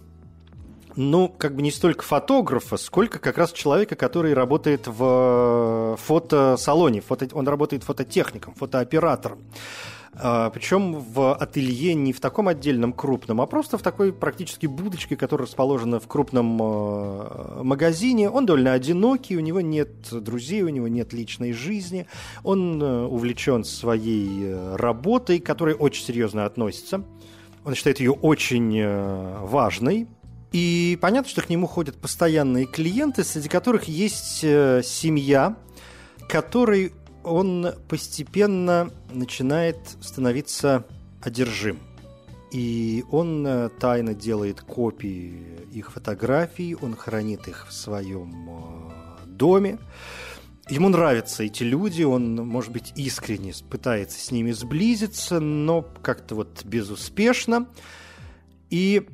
ну, 0.96 1.28
как 1.28 1.56
бы 1.56 1.62
не 1.62 1.70
столько 1.70 2.02
фотографа, 2.02 2.76
сколько 2.76 3.18
как 3.18 3.38
раз 3.38 3.52
человека, 3.52 3.96
который 3.96 4.34
работает 4.34 4.86
в 4.86 5.94
э, 5.94 5.96
фотосалоне. 6.02 7.00
Фото... 7.00 7.28
Он 7.32 7.48
работает 7.48 7.84
фототехником, 7.84 8.54
фотооператором. 8.54 9.38
А, 10.14 10.50
Причем 10.50 10.98
в 10.98 11.34
ателье 11.34 11.94
не 11.94 12.12
в 12.12 12.20
таком 12.20 12.48
отдельном 12.48 12.92
крупном, 12.92 13.40
а 13.40 13.46
просто 13.46 13.78
в 13.78 13.82
такой 13.82 14.12
практически 14.12 14.66
будочке, 14.66 15.16
которая 15.16 15.46
расположена 15.46 15.98
в 15.98 16.06
крупном 16.06 16.60
э, 16.60 17.62
магазине. 17.62 18.28
Он 18.28 18.44
довольно 18.44 18.74
одинокий, 18.74 19.36
у 19.36 19.40
него 19.40 19.62
нет 19.62 19.90
друзей, 20.12 20.62
у 20.62 20.68
него 20.68 20.88
нет 20.88 21.14
личной 21.14 21.52
жизни. 21.52 22.06
Он 22.44 22.82
э, 22.82 23.04
увлечен 23.06 23.64
своей 23.64 24.54
работой, 24.74 25.38
к 25.38 25.46
которой 25.46 25.74
очень 25.74 26.04
серьезно 26.04 26.44
относится. 26.44 27.04
Он 27.64 27.74
считает 27.74 28.00
ее 28.00 28.10
очень 28.10 28.84
важной, 29.46 30.08
и 30.52 30.98
понятно, 31.00 31.30
что 31.30 31.42
к 31.42 31.48
нему 31.48 31.66
ходят 31.66 31.96
постоянные 31.96 32.66
клиенты, 32.66 33.24
среди 33.24 33.48
которых 33.48 33.84
есть 33.84 34.40
э, 34.42 34.82
семья, 34.84 35.56
которой 36.28 36.92
он 37.24 37.74
постепенно 37.88 38.90
начинает 39.10 39.78
становиться 40.00 40.84
одержим. 41.22 41.78
И 42.50 43.02
он 43.10 43.46
э, 43.46 43.70
тайно 43.80 44.12
делает 44.12 44.60
копии 44.60 45.42
их 45.72 45.90
фотографий, 45.92 46.74
он 46.74 46.94
хранит 46.96 47.48
их 47.48 47.66
в 47.66 47.72
своем 47.72 48.50
э, 48.50 49.26
доме. 49.26 49.78
Ему 50.68 50.90
нравятся 50.90 51.44
эти 51.44 51.62
люди, 51.62 52.02
он, 52.02 52.36
может 52.36 52.72
быть, 52.72 52.92
искренне 52.94 53.54
пытается 53.70 54.18
с 54.20 54.30
ними 54.30 54.52
сблизиться, 54.52 55.40
но 55.40 55.82
как-то 55.82 56.34
вот 56.34 56.62
безуспешно. 56.64 57.66
И 58.68 59.06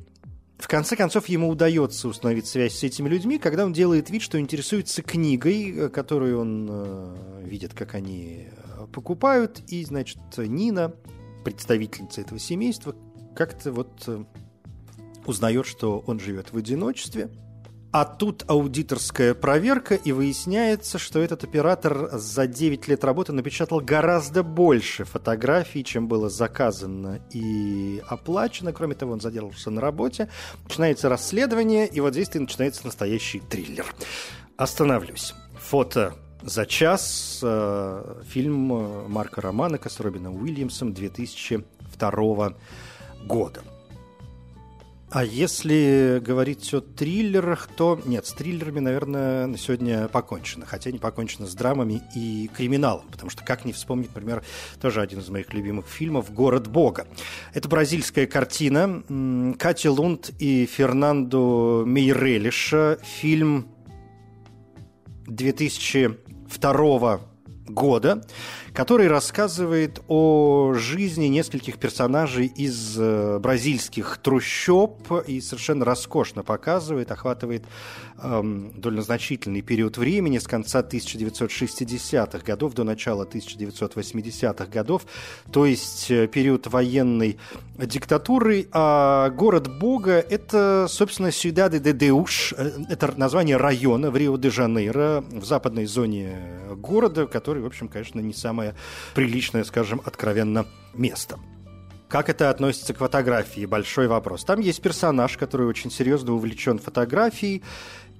в 0.58 0.66
конце 0.66 0.96
концов, 0.96 1.28
ему 1.28 1.48
удается 1.48 2.08
установить 2.08 2.46
связь 2.46 2.74
с 2.74 2.82
этими 2.82 3.08
людьми, 3.08 3.38
когда 3.38 3.64
он 3.64 3.72
делает 3.72 4.10
вид, 4.10 4.22
что 4.22 4.40
интересуется 4.40 5.02
книгой, 5.02 5.70
э, 5.70 5.88
которую 5.88 6.40
он 6.40 6.68
э, 6.68 7.42
видит, 7.44 7.74
как 7.74 7.94
они 7.94 8.48
э, 8.50 8.86
покупают, 8.92 9.62
и, 9.68 9.84
значит, 9.84 10.18
Нина, 10.36 10.94
представительница 11.44 12.22
этого 12.22 12.40
семейства, 12.40 12.96
как-то 13.36 13.72
вот 13.72 14.02
э, 14.08 14.24
узнает, 15.26 15.64
что 15.64 16.02
он 16.06 16.18
живет 16.18 16.52
в 16.52 16.56
одиночестве– 16.56 17.30
а 17.90 18.04
тут 18.04 18.44
аудиторская 18.48 19.32
проверка, 19.34 19.94
и 19.94 20.12
выясняется, 20.12 20.98
что 20.98 21.20
этот 21.20 21.44
оператор 21.44 22.10
за 22.12 22.46
9 22.46 22.86
лет 22.86 23.02
работы 23.02 23.32
напечатал 23.32 23.80
гораздо 23.80 24.42
больше 24.42 25.04
фотографий, 25.04 25.82
чем 25.84 26.06
было 26.06 26.28
заказано 26.28 27.20
и 27.32 28.02
оплачено. 28.06 28.72
Кроме 28.72 28.94
того, 28.94 29.12
он 29.12 29.20
задержался 29.20 29.70
на 29.70 29.80
работе. 29.80 30.28
Начинается 30.64 31.08
расследование, 31.08 31.86
и 31.86 32.00
вот 32.00 32.12
здесь 32.12 32.28
и 32.34 32.38
начинается 32.38 32.84
настоящий 32.84 33.40
триллер. 33.40 33.86
Остановлюсь. 34.58 35.34
Фото 35.58 36.14
за 36.42 36.66
час. 36.66 37.40
Э, 37.42 38.22
фильм 38.28 39.10
Марка 39.10 39.40
Романека 39.40 39.88
с 39.88 39.98
Робином 40.00 40.36
Уильямсом 40.42 40.92
2002 40.92 42.54
года. 43.24 43.62
А 45.10 45.24
если 45.24 46.20
говорить 46.22 46.74
о 46.74 46.82
триллерах, 46.82 47.66
то 47.74 47.98
нет, 48.04 48.26
с 48.26 48.32
триллерами, 48.34 48.80
наверное, 48.80 49.46
на 49.46 49.56
сегодня 49.56 50.06
покончено. 50.08 50.66
Хотя 50.66 50.90
не 50.90 50.98
покончено 50.98 51.46
с 51.46 51.54
драмами 51.54 52.02
и 52.14 52.50
криминалом. 52.54 53.06
Потому 53.10 53.30
что, 53.30 53.42
как 53.42 53.64
не 53.64 53.72
вспомнить, 53.72 54.08
например, 54.08 54.44
тоже 54.82 55.00
один 55.00 55.20
из 55.20 55.30
моих 55.30 55.54
любимых 55.54 55.86
фильмов 55.86 56.30
«Город 56.34 56.68
Бога». 56.68 57.06
Это 57.54 57.70
бразильская 57.70 58.26
картина 58.26 59.02
Кати 59.58 59.88
Лунд 59.88 60.30
и 60.38 60.66
Фернандо 60.66 61.84
Мейрелиша. 61.86 62.98
Фильм 63.02 63.68
2002 65.26 67.20
года 67.66 68.26
который 68.78 69.08
рассказывает 69.08 70.00
о 70.06 70.72
жизни 70.72 71.26
нескольких 71.26 71.78
персонажей 71.78 72.46
из 72.46 72.96
э, 72.96 73.40
бразильских 73.40 74.18
трущоб 74.22 75.00
и 75.26 75.40
совершенно 75.40 75.84
роскошно 75.84 76.44
показывает, 76.44 77.10
охватывает 77.10 77.64
эм, 78.22 78.70
довольно 78.76 79.02
значительный 79.02 79.62
период 79.62 79.98
времени 79.98 80.38
с 80.38 80.46
конца 80.46 80.82
1960-х 80.82 82.38
годов 82.46 82.74
до 82.74 82.84
начала 82.84 83.24
1980-х 83.24 84.66
годов, 84.66 85.06
то 85.50 85.66
есть 85.66 86.08
э, 86.12 86.28
период 86.28 86.68
военной 86.68 87.36
диктатуры, 87.76 88.68
а 88.70 89.30
город 89.30 89.76
Бога– 89.80 90.24
это, 90.30 90.86
собственно, 90.88 91.32
Сюдаде 91.32 91.80
де 91.80 91.92
Деуш, 91.92 92.54
э, 92.56 92.70
это 92.88 93.12
название 93.18 93.56
района 93.56 94.12
в 94.12 94.16
Рио-де-Жанейро, 94.16 95.24
в 95.32 95.44
западной 95.44 95.86
зоне 95.86 96.38
города, 96.76 97.26
который, 97.26 97.60
в 97.60 97.66
общем, 97.66 97.88
конечно, 97.88 98.20
не 98.20 98.34
самое 98.34 98.67
самое 98.68 98.74
приличное, 99.14 99.64
скажем, 99.64 100.00
откровенно 100.04 100.66
место. 100.94 101.38
Как 102.08 102.30
это 102.30 102.48
относится 102.48 102.94
к 102.94 102.98
фотографии? 102.98 103.66
Большой 103.66 104.08
вопрос. 104.08 104.44
Там 104.44 104.60
есть 104.60 104.80
персонаж, 104.80 105.36
который 105.36 105.66
очень 105.66 105.90
серьезно 105.90 106.32
увлечен 106.32 106.78
фотографией, 106.78 107.62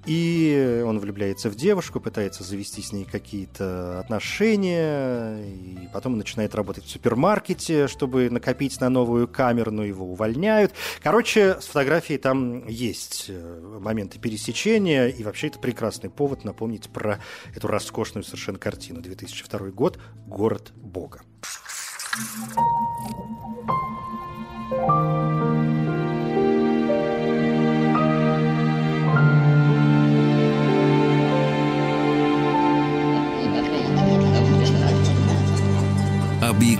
и 0.05 0.83
он 0.85 0.99
влюбляется 0.99 1.49
в 1.49 1.55
девушку, 1.55 1.99
пытается 1.99 2.43
завести 2.43 2.81
с 2.81 2.91
ней 2.91 3.05
какие-то 3.05 3.99
отношения, 3.99 5.43
и 5.45 5.87
потом 5.93 6.17
начинает 6.17 6.55
работать 6.55 6.85
в 6.85 6.89
супермаркете, 6.89 7.87
чтобы 7.87 8.29
накопить 8.29 8.79
на 8.81 8.89
новую 8.89 9.27
камеру, 9.27 9.71
но 9.71 9.83
его 9.83 10.05
увольняют. 10.05 10.73
Короче, 11.01 11.59
с 11.59 11.65
фотографией 11.65 12.17
там 12.17 12.67
есть 12.67 13.25
э, 13.27 13.79
моменты 13.81 14.19
пересечения, 14.19 15.07
и 15.07 15.23
вообще 15.23 15.47
это 15.47 15.59
прекрасный 15.59 16.09
повод 16.09 16.43
напомнить 16.43 16.89
про 16.89 17.19
эту 17.55 17.67
роскошную 17.67 18.23
совершенно 18.23 18.59
картину. 18.59 19.01
2002 19.01 19.69
год 19.69 19.99
«Город 20.25 20.71
Бога». 20.75 21.21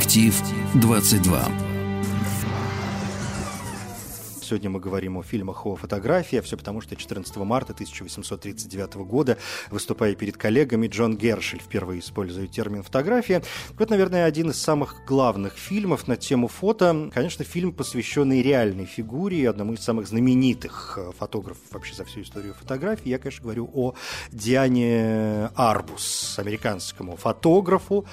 Объектив 0.09 0.41
22. 0.73 1.51
Сегодня 4.41 4.71
мы 4.71 4.79
говорим 4.79 5.19
о 5.19 5.21
фильмах, 5.21 5.67
о 5.67 5.75
фотографии, 5.75 6.41
все 6.41 6.57
потому, 6.57 6.81
что 6.81 6.95
14 6.95 7.35
марта 7.37 7.73
1839 7.73 8.95
года, 9.05 9.37
выступая 9.69 10.15
перед 10.15 10.35
коллегами, 10.35 10.87
Джон 10.87 11.15
Гершель 11.15 11.59
впервые 11.59 11.99
использует 11.99 12.49
термин 12.49 12.81
«фотография». 12.81 13.43
Вот, 13.77 13.91
наверное, 13.91 14.25
один 14.25 14.49
из 14.49 14.59
самых 14.59 15.05
главных 15.05 15.53
фильмов 15.53 16.07
на 16.07 16.17
тему 16.17 16.47
фото. 16.47 17.11
Конечно, 17.13 17.45
фильм, 17.45 17.71
посвященный 17.71 18.41
реальной 18.41 18.85
фигуре, 18.85 19.47
одному 19.47 19.73
из 19.73 19.81
самых 19.81 20.07
знаменитых 20.07 20.97
э, 20.97 21.11
фотографов 21.19 21.61
вообще 21.69 21.93
за 21.93 22.05
всю 22.05 22.21
историю 22.23 22.55
фотографии. 22.55 23.09
Я, 23.09 23.19
конечно, 23.19 23.43
говорю 23.43 23.69
о 23.71 23.93
Диане 24.31 25.51
Арбус, 25.53 26.39
американскому 26.39 27.15
фотографу, 27.17 28.07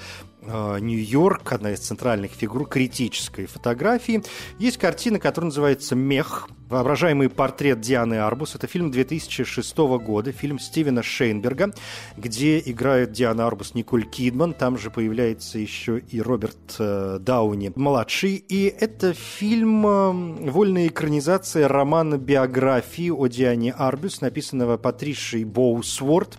Нью-Йорк, 0.47 1.51
одна 1.51 1.71
из 1.71 1.79
центральных 1.79 2.31
фигур 2.31 2.67
критической 2.67 3.45
фотографии. 3.45 4.23
Есть 4.59 4.77
картина, 4.77 5.19
которая 5.19 5.47
называется 5.47 5.95
«Мех», 5.95 6.49
Воображаемый 6.69 7.29
портрет 7.29 7.79
Дианы 7.79 8.15
Арбус. 8.15 8.55
Это 8.55 8.67
фильм 8.67 8.91
2006 8.91 9.77
года, 9.77 10.33
фильм 10.33 10.59
Стивена 10.59 11.01
Шейнберга, 11.01 11.71
где 12.17 12.59
играет 12.59 13.13
Диана 13.13 13.47
Арбус 13.47 13.73
Николь 13.73 14.03
Кидман. 14.03 14.53
Там 14.53 14.77
же 14.77 14.91
появляется 14.91 15.59
еще 15.59 15.99
и 15.99 16.19
Роберт 16.19 16.75
э, 16.79 17.19
Дауни 17.21 17.71
младший. 17.73 18.35
И 18.35 18.65
это 18.65 19.13
фильм 19.13 19.87
э, 19.87 20.11
вольная 20.51 20.87
экранизация 20.87 21.69
романа 21.69 22.17
биографии 22.17 23.11
о 23.11 23.27
Диане 23.27 23.71
Арбус, 23.71 24.19
написанного 24.19 24.75
Патришей 24.75 25.45
Боусворд. 25.45 26.37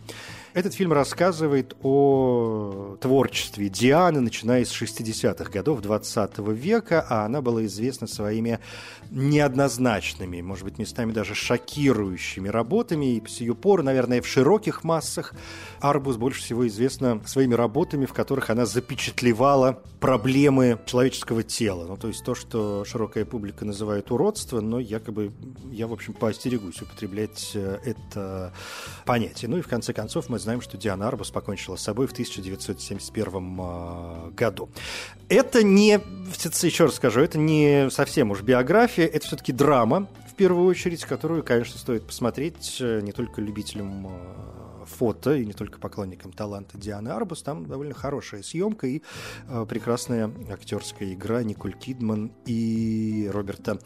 Этот 0.54 0.72
фильм 0.72 0.92
рассказывает 0.94 1.76
о 1.82 2.96
творчестве 3.00 3.68
Дианы, 3.68 4.20
начиная 4.20 4.64
с 4.64 4.72
60-х 4.72 5.50
годов 5.50 5.82
20 5.82 6.38
века, 6.38 7.04
а 7.06 7.26
она 7.26 7.42
была 7.42 7.66
известна 7.66 8.06
своими 8.06 8.58
неоднозначными, 9.10 10.40
может 10.40 10.64
быть, 10.64 10.78
местами 10.78 11.12
даже 11.12 11.34
шокирующими 11.34 12.48
работами. 12.48 13.16
И 13.16 13.26
с 13.26 13.40
ее 13.40 13.54
пор, 13.54 13.82
наверное, 13.82 14.22
в 14.22 14.26
широких 14.26 14.84
массах 14.84 15.34
Арбус 15.80 16.16
больше 16.16 16.40
всего 16.40 16.66
известна 16.66 17.20
своими 17.26 17.54
работами, 17.54 18.06
в 18.06 18.14
которых 18.14 18.48
она 18.48 18.64
запечатлевала 18.64 19.82
проблемы 20.00 20.78
человеческого 20.86 21.42
тела. 21.42 21.86
Ну, 21.86 21.96
то 21.96 22.08
есть 22.08 22.24
то, 22.24 22.34
что 22.34 22.84
широкая 22.84 23.24
публика 23.24 23.64
называет 23.64 24.10
уродство, 24.10 24.60
но 24.60 24.78
якобы 24.78 25.32
я, 25.70 25.86
в 25.86 25.92
общем, 25.92 26.14
поостерегусь 26.14 26.80
употреблять 26.82 27.52
э, 27.54 27.78
это 27.84 28.52
понятие. 29.04 29.48
Ну 29.48 29.58
и 29.58 29.60
в 29.60 29.68
конце 29.68 29.92
концов 29.92 30.28
мы 30.28 30.38
знаем, 30.38 30.60
что 30.60 30.76
Диана 30.76 31.08
Арбус 31.08 31.30
покончила 31.30 31.76
с 31.76 31.82
собой 31.82 32.06
в 32.06 32.12
1971 32.12 33.58
э, 33.60 34.30
году. 34.36 34.68
Это 35.28 35.62
не, 35.62 36.00
еще 36.62 36.84
раз 36.84 36.94
скажу, 36.94 37.20
это 37.20 37.38
не 37.38 37.90
совсем 37.90 38.30
уж 38.30 38.42
биография, 38.42 39.06
это 39.06 39.26
все-таки 39.26 39.52
драма, 39.52 40.08
в 40.30 40.34
первую 40.34 40.66
очередь, 40.66 41.04
которую, 41.04 41.42
конечно, 41.42 41.78
стоит 41.78 42.04
посмотреть 42.04 42.78
э, 42.80 43.00
не 43.02 43.12
только 43.12 43.40
любителям 43.40 44.06
фото, 44.88 45.34
и 45.34 45.46
не 45.46 45.52
только 45.52 45.78
поклонникам 45.78 46.32
таланта 46.32 46.78
Дианы 46.78 47.10
Арбус. 47.10 47.42
Там 47.42 47.66
довольно 47.66 47.94
хорошая 47.94 48.42
съемка 48.42 48.86
и 48.86 49.02
э, 49.48 49.66
прекрасная 49.68 50.30
актерская 50.50 51.12
игра 51.12 51.42
Николь 51.42 51.74
Кидман 51.74 52.32
и 52.46 53.30
Роберта 53.32 53.78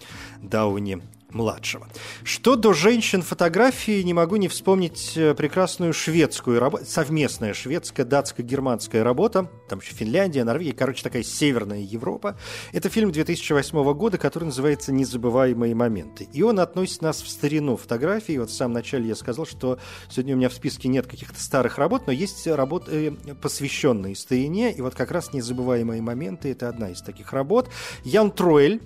Дауни 0.42 1.02
младшего. 1.34 1.88
Что 2.24 2.56
до 2.56 2.72
женщин 2.72 3.22
фотографии, 3.22 4.02
не 4.02 4.14
могу 4.14 4.36
не 4.36 4.48
вспомнить 4.48 5.12
э, 5.16 5.34
прекрасную 5.34 5.92
шведскую 5.92 6.60
работу, 6.60 6.84
совместная 6.86 7.54
шведская, 7.54 8.04
датско-германская 8.04 9.02
работа, 9.02 9.50
там 9.68 9.80
еще 9.80 9.94
Финляндия, 9.94 10.44
Норвегия, 10.44 10.72
короче, 10.72 11.02
такая 11.02 11.22
северная 11.22 11.80
Европа. 11.80 12.36
Это 12.72 12.88
фильм 12.88 13.12
2008 13.12 13.92
года, 13.94 14.18
который 14.18 14.44
называется 14.44 14.92
«Незабываемые 14.92 15.74
моменты». 15.74 16.28
И 16.32 16.42
он 16.42 16.60
относит 16.60 17.02
нас 17.02 17.22
в 17.22 17.28
старину 17.28 17.76
фотографии. 17.76 18.38
Вот 18.38 18.50
в 18.50 18.54
самом 18.54 18.74
начале 18.74 19.08
я 19.08 19.14
сказал, 19.14 19.46
что 19.46 19.78
сегодня 20.10 20.34
у 20.34 20.38
меня 20.38 20.48
в 20.48 20.54
списке 20.54 20.88
нет 20.88 21.06
каких-то 21.06 21.40
старых 21.40 21.78
работ, 21.78 22.06
но 22.06 22.12
есть 22.12 22.46
работы, 22.46 23.16
э, 23.26 23.34
посвященные 23.34 24.14
старине, 24.16 24.72
и 24.72 24.80
вот 24.80 24.94
как 24.94 25.10
раз 25.10 25.32
«Незабываемые 25.32 26.02
моменты»— 26.02 26.50
это 26.52 26.68
одна 26.68 26.90
из 26.90 27.02
таких 27.02 27.32
работ. 27.32 27.68
Ян 28.04 28.30
Троэль 28.30 28.80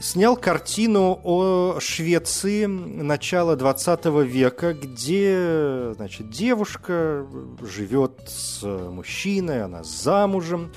снял 0.00 0.36
картину 0.36 1.20
о 1.22 1.78
Швеции 1.90 2.66
начала 2.66 3.56
20 3.56 4.04
века, 4.24 4.74
где 4.74 5.92
значит, 5.96 6.30
девушка 6.30 7.26
живет 7.62 8.12
с 8.28 8.62
мужчиной, 8.62 9.64
она 9.64 9.82
замужем, 9.82 10.70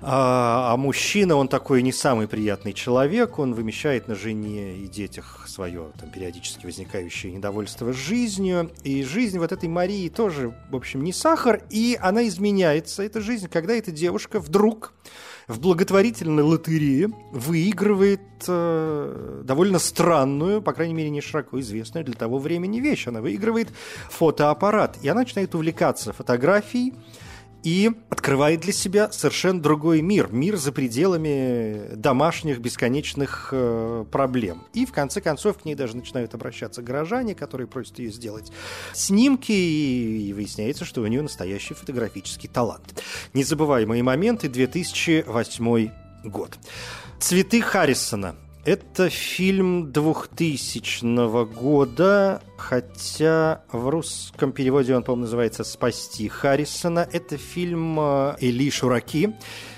а, 0.00 0.72
а 0.72 0.76
мужчина, 0.76 1.34
он 1.34 1.48
такой 1.48 1.82
не 1.82 1.90
самый 1.90 2.28
приятный 2.28 2.72
человек, 2.72 3.40
он 3.40 3.52
вымещает 3.52 4.06
на 4.06 4.14
жене 4.14 4.76
и 4.76 4.86
детях 4.86 5.46
свое 5.48 5.90
там, 5.98 6.10
периодически 6.10 6.66
возникающее 6.66 7.32
недовольство 7.32 7.92
жизнью. 7.92 8.70
И 8.84 9.02
жизнь 9.02 9.40
вот 9.40 9.50
этой 9.50 9.68
Марии 9.68 10.08
тоже, 10.08 10.54
в 10.70 10.76
общем, 10.76 11.02
не 11.02 11.12
сахар, 11.12 11.62
и 11.68 11.98
она 12.00 12.28
изменяется, 12.28 13.02
эта 13.02 13.20
жизнь, 13.20 13.48
когда 13.48 13.74
эта 13.74 13.90
девушка 13.90 14.38
вдруг 14.38 14.92
в 15.48 15.60
благотворительной 15.60 16.42
лотерее 16.42 17.10
выигрывает 17.32 18.20
э, 18.48 19.42
довольно 19.44 19.78
странную, 19.78 20.62
по 20.62 20.72
крайней 20.72 20.94
мере, 20.94 21.10
не 21.10 21.20
широко 21.20 21.60
известную 21.60 22.04
для 22.04 22.14
того 22.14 22.38
времени 22.38 22.80
вещь. 22.80 23.06
Она 23.06 23.20
выигрывает 23.20 23.68
фотоаппарат, 24.10 24.98
и 25.02 25.08
она 25.08 25.20
начинает 25.20 25.54
увлекаться 25.54 26.12
фотографией, 26.12 26.94
и 27.64 27.90
открывает 28.10 28.60
для 28.60 28.72
себя 28.72 29.10
совершенно 29.10 29.60
другой 29.60 30.02
мир, 30.02 30.30
мир 30.30 30.56
за 30.56 30.70
пределами 30.70 31.94
домашних 31.94 32.60
бесконечных 32.60 33.48
э, 33.52 34.04
проблем. 34.12 34.62
И 34.74 34.84
в 34.84 34.92
конце 34.92 35.22
концов 35.22 35.58
к 35.58 35.64
ней 35.64 35.74
даже 35.74 35.96
начинают 35.96 36.34
обращаться 36.34 36.82
горожане, 36.82 37.34
которые 37.34 37.66
просят 37.66 37.98
ее 37.98 38.12
сделать 38.12 38.52
снимки, 38.92 39.52
и, 39.52 40.32
выясняется, 40.34 40.84
что 40.84 41.00
у 41.00 41.06
нее 41.06 41.22
настоящий 41.22 41.72
фотографический 41.72 42.50
талант. 42.50 43.02
Незабываемые 43.32 44.02
моменты 44.02 44.50
2008 44.50 45.90
год. 46.24 46.58
Цветы 47.18 47.62
Харрисона 47.62 48.36
это 48.64 49.10
фильм 49.10 49.92
2000 49.92 51.44
года, 51.52 52.42
хотя 52.56 53.62
в 53.70 53.88
русском 53.88 54.52
переводе 54.52 54.94
он, 54.94 55.02
по-моему, 55.02 55.22
называется 55.22 55.64
«Спасти 55.64 56.28
Харрисона». 56.28 57.08
Это 57.12 57.36
фильм 57.36 57.98
Эли 57.98 58.70
Шураки. 58.70 59.34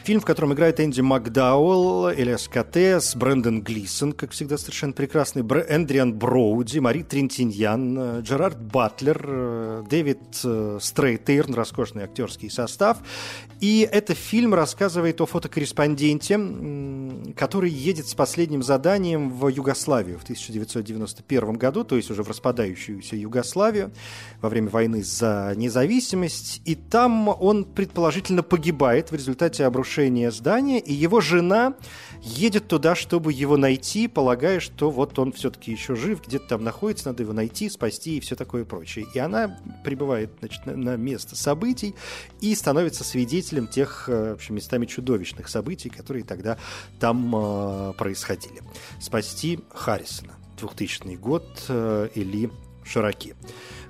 Фильм, 0.07 0.21
в 0.21 0.25
котором 0.25 0.53
играет 0.53 0.79
Энди 0.79 1.01
Макдауэлл, 1.01 2.12
Элиас 2.12 2.47
Катес, 2.47 3.17
Брэндон 3.17 3.61
Глисон, 3.62 4.12
как 4.12 4.31
всегда 4.31 4.57
совершенно 4.57 4.93
прекрасный, 4.93 5.43
Бр... 5.43 5.67
Эндриан 5.69 6.15
Броуди, 6.15 6.79
Мари 6.79 7.03
Трентиньян, 7.03 7.99
э, 7.99 8.21
Джерард 8.21 8.57
Батлер, 8.62 9.21
э, 9.27 9.83
Дэвид 9.91 10.21
э, 10.45 10.79
Стрейтейрн, 10.81 11.55
роскошный 11.55 12.05
актерский 12.05 12.51
состав. 12.51 12.99
И 13.59 13.89
этот 13.91 14.17
фильм 14.17 14.55
рассказывает 14.55 15.21
о 15.21 15.27
фотокорреспонденте, 15.27 16.39
который 17.35 17.71
едет 17.71 18.07
с 18.07 18.15
последним 18.15 18.62
заданием 18.62 19.31
в 19.31 19.49
Югославию 19.49 20.21
в 20.21 20.23
1991 20.23 21.55
году, 21.55 21.83
то 21.83 21.97
есть 21.97 22.12
уже 22.12 22.23
в 22.23 22.29
распадающуюся 22.66 23.16
Югославию 23.16 23.92
во 24.40 24.48
время 24.48 24.68
войны 24.68 25.02
за 25.02 25.52
независимость. 25.57 26.61
И 26.64 26.74
там 26.74 27.29
он 27.29 27.64
предположительно 27.64 28.42
погибает 28.42 29.11
в 29.11 29.14
результате 29.14 29.64
обрушения 29.64 30.31
здания, 30.31 30.81
и 30.81 30.92
его 30.92 31.20
жена 31.20 31.74
едет 32.22 32.68
туда, 32.68 32.94
чтобы 32.94 33.33
его 33.33 33.57
найти, 33.57 34.09
полагая, 34.09 34.61
что 34.61 34.90
вот 34.90 35.18
он 35.18 35.33
все-таки 35.33 35.72
еще 35.72 35.94
жив, 35.94 36.24
где-то 36.26 36.48
там 36.48 36.64
находится, 36.64 37.09
надо 37.09 37.22
его 37.22 37.33
найти, 37.33 37.70
спасти 37.70 38.16
и 38.16 38.20
все 38.20 38.37
такое 38.37 38.64
прочее. 38.64 39.07
И 39.14 39.18
она 39.18 39.59
прибывает 39.85 40.31
значит, 40.40 40.66
на, 40.66 40.76
на 40.76 40.96
место 40.96 41.37
событий 41.37 41.94
и 42.40 42.55
становится 42.55 43.05
свидетелем 43.05 43.66
тех, 43.66 44.09
э, 44.09 44.33
в 44.33 44.35
общем, 44.35 44.57
местами 44.57 44.87
чудовищных 44.87 45.48
событий, 45.48 45.88
которые 45.88 46.24
тогда 46.24 46.59
там 47.00 47.35
э, 47.35 47.92
происходили. 47.96 48.62
Спасти 49.00 49.61
Харрисона. 49.70 50.45
2000 50.57 51.16
год. 51.16 51.45
Э, 51.69 52.09
Или 52.14 52.51
Широки. 52.85 53.35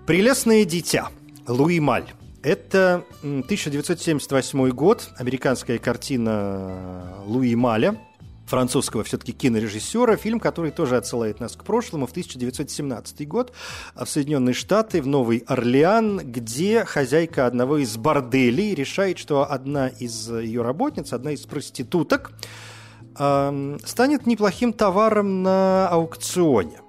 «Прелестное 0.07 0.65
дитя». 0.65 1.11
Луи 1.47 1.81
Маль. 1.81 2.13
Это 2.43 3.05
1978 3.23 4.71
год, 4.71 5.11
американская 5.17 5.79
картина 5.79 7.15
Луи 7.25 7.55
Маля, 7.57 8.01
французского 8.47 9.03
все-таки 9.03 9.33
кинорежиссера, 9.33 10.17
фильм, 10.17 10.39
который 10.39 10.71
тоже 10.71 10.97
отсылает 10.97 11.41
нас 11.41 11.57
к 11.57 11.65
прошлому, 11.65 12.07
в 12.07 12.13
1917 12.13 13.27
год 13.27 13.53
в 13.97 14.07
Соединенные 14.07 14.55
Штаты, 14.55 15.03
в 15.03 15.07
Новый 15.09 15.39
Орлеан, 15.47 16.19
где 16.19 16.85
хозяйка 16.85 17.47
одного 17.47 17.79
из 17.79 17.97
борделей 17.97 18.75
решает, 18.75 19.19
что 19.19 19.51
одна 19.51 19.89
из 19.89 20.31
ее 20.31 20.63
работниц, 20.63 21.13
одна 21.13 21.33
из 21.33 21.41
проституток, 21.47 22.31
э, 22.31 22.76
станет 23.17 24.27
неплохим 24.27 24.73
товаром 24.73 25.43
на 25.43 25.89
аукционе. 25.89 26.81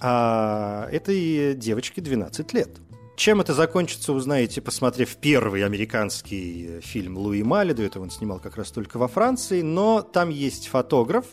А 0.00 0.88
этой 0.90 1.54
девочке 1.54 2.00
12 2.00 2.52
лет– 2.52 2.70
чем 3.16 3.40
это 3.40 3.54
закончится, 3.54 4.12
узнаете, 4.12 4.60
посмотрев 4.60 5.16
первый 5.16 5.64
американский 5.64 6.80
фильм 6.82 7.16
Луи 7.16 7.42
Мали. 7.42 7.72
До 7.72 7.82
этого 7.82 8.02
он 8.02 8.10
снимал 8.10 8.38
как 8.40 8.56
раз 8.56 8.70
только 8.70 8.98
во 8.98 9.08
Франции. 9.08 9.62
Но 9.62 10.02
там 10.02 10.28
есть 10.28 10.68
фотограф, 10.68 11.24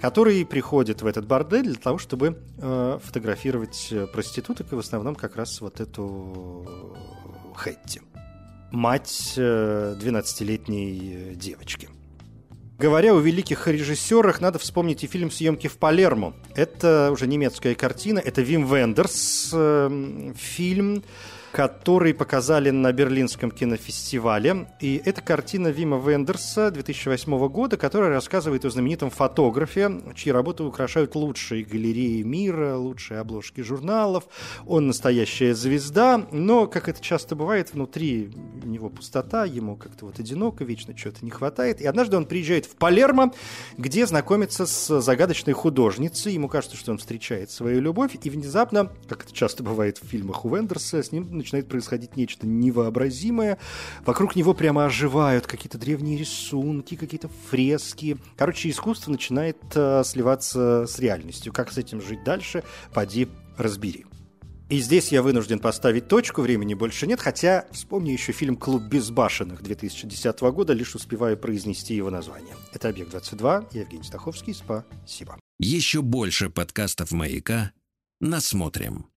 который 0.00 0.46
приходит 0.46 1.02
в 1.02 1.06
этот 1.06 1.26
бордель 1.26 1.64
для 1.64 1.74
того, 1.74 1.98
чтобы 1.98 2.40
э, 2.58 2.98
фотографировать 3.02 3.92
проституток, 4.12 4.72
и 4.72 4.76
в 4.76 4.78
основном 4.78 5.16
как 5.16 5.34
раз 5.34 5.60
вот 5.60 5.80
эту 5.80 6.64
Хэтти. 7.56 8.02
Мать 8.70 9.34
э, 9.36 9.96
12-летней 10.00 11.34
девочки. 11.34 11.88
Говоря 12.78 13.14
о 13.14 13.20
великих 13.20 13.66
режиссерах, 13.68 14.42
надо 14.42 14.58
вспомнить 14.58 15.02
и 15.02 15.06
фильм 15.06 15.30
«Съемки 15.30 15.66
в 15.66 15.78
Палермо». 15.78 16.34
Это 16.54 17.08
уже 17.10 17.26
немецкая 17.26 17.74
картина, 17.74 18.18
это 18.18 18.42
Вим 18.42 18.66
Вендерс, 18.66 19.50
э, 19.54 20.32
фильм, 20.36 21.02
который 21.56 22.12
показали 22.12 22.68
на 22.68 22.92
Берлинском 22.92 23.50
кинофестивале. 23.50 24.68
И 24.78 25.00
это 25.02 25.22
картина 25.22 25.68
Вима 25.68 25.96
Вендерса 25.96 26.70
2008 26.70 27.48
года, 27.48 27.78
которая 27.78 28.10
рассказывает 28.10 28.66
о 28.66 28.70
знаменитом 28.70 29.08
фотографе, 29.08 29.90
чьи 30.14 30.30
работы 30.30 30.64
украшают 30.64 31.14
лучшие 31.14 31.64
галереи 31.64 32.20
мира, 32.20 32.76
лучшие 32.76 33.20
обложки 33.20 33.62
журналов. 33.62 34.24
Он 34.66 34.88
настоящая 34.88 35.54
звезда, 35.54 36.26
но, 36.30 36.66
как 36.66 36.90
это 36.90 37.00
часто 37.00 37.34
бывает, 37.36 37.72
внутри 37.72 38.30
него 38.62 38.90
пустота, 38.90 39.46
ему 39.46 39.76
как-то 39.76 40.04
вот 40.04 40.20
одиноко, 40.20 40.62
вечно 40.62 40.92
чего-то 40.92 41.24
не 41.24 41.30
хватает. 41.30 41.80
И 41.80 41.86
однажды 41.86 42.18
он 42.18 42.26
приезжает 42.26 42.66
в 42.66 42.76
Палермо, 42.76 43.32
где 43.78 44.06
знакомится 44.06 44.66
с 44.66 45.00
загадочной 45.00 45.54
художницей. 45.54 46.34
Ему 46.34 46.50
кажется, 46.50 46.76
что 46.76 46.92
он 46.92 46.98
встречает 46.98 47.50
свою 47.50 47.80
любовь, 47.80 48.14
и 48.22 48.28
внезапно, 48.28 48.92
как 49.08 49.24
это 49.24 49.32
часто 49.32 49.62
бывает 49.62 49.96
в 49.96 50.06
фильмах 50.06 50.44
у 50.44 50.54
Вендерса, 50.54 51.02
с 51.02 51.12
ним 51.12 51.45
начинает 51.46 51.68
происходить 51.68 52.16
нечто 52.16 52.46
невообразимое. 52.46 53.58
Вокруг 54.04 54.34
него 54.34 54.52
прямо 54.52 54.86
оживают 54.86 55.46
какие-то 55.46 55.78
древние 55.78 56.18
рисунки, 56.18 56.96
какие-то 56.96 57.30
фрески. 57.48 58.18
Короче, 58.36 58.68
искусство 58.68 59.12
начинает 59.12 59.58
э, 59.74 60.02
сливаться 60.04 60.86
с 60.86 60.98
реальностью. 60.98 61.52
Как 61.52 61.70
с 61.70 61.78
этим 61.78 62.02
жить 62.02 62.24
дальше, 62.24 62.64
поди 62.92 63.28
разбери. 63.56 64.06
И 64.68 64.80
здесь 64.80 65.12
я 65.12 65.22
вынужден 65.22 65.60
поставить 65.60 66.08
точку, 66.08 66.42
времени 66.42 66.74
больше 66.74 67.06
нет, 67.06 67.20
хотя 67.20 67.66
вспомню 67.70 68.12
еще 68.12 68.32
фильм 68.32 68.56
«Клуб 68.56 68.82
безбашенных» 68.82 69.62
2010 69.62 70.40
года, 70.40 70.72
лишь 70.72 70.96
успеваю 70.96 71.36
произнести 71.36 71.94
его 71.94 72.10
название. 72.10 72.56
Это 72.72 72.88
«Объект-22», 72.88 73.68
я 73.70 73.80
Евгений 73.82 74.02
Стаховский, 74.02 74.52
спасибо. 74.52 75.38
Еще 75.60 76.02
больше 76.02 76.50
подкастов 76.50 77.12
«Маяка» 77.12 77.70
насмотрим. 78.20 79.06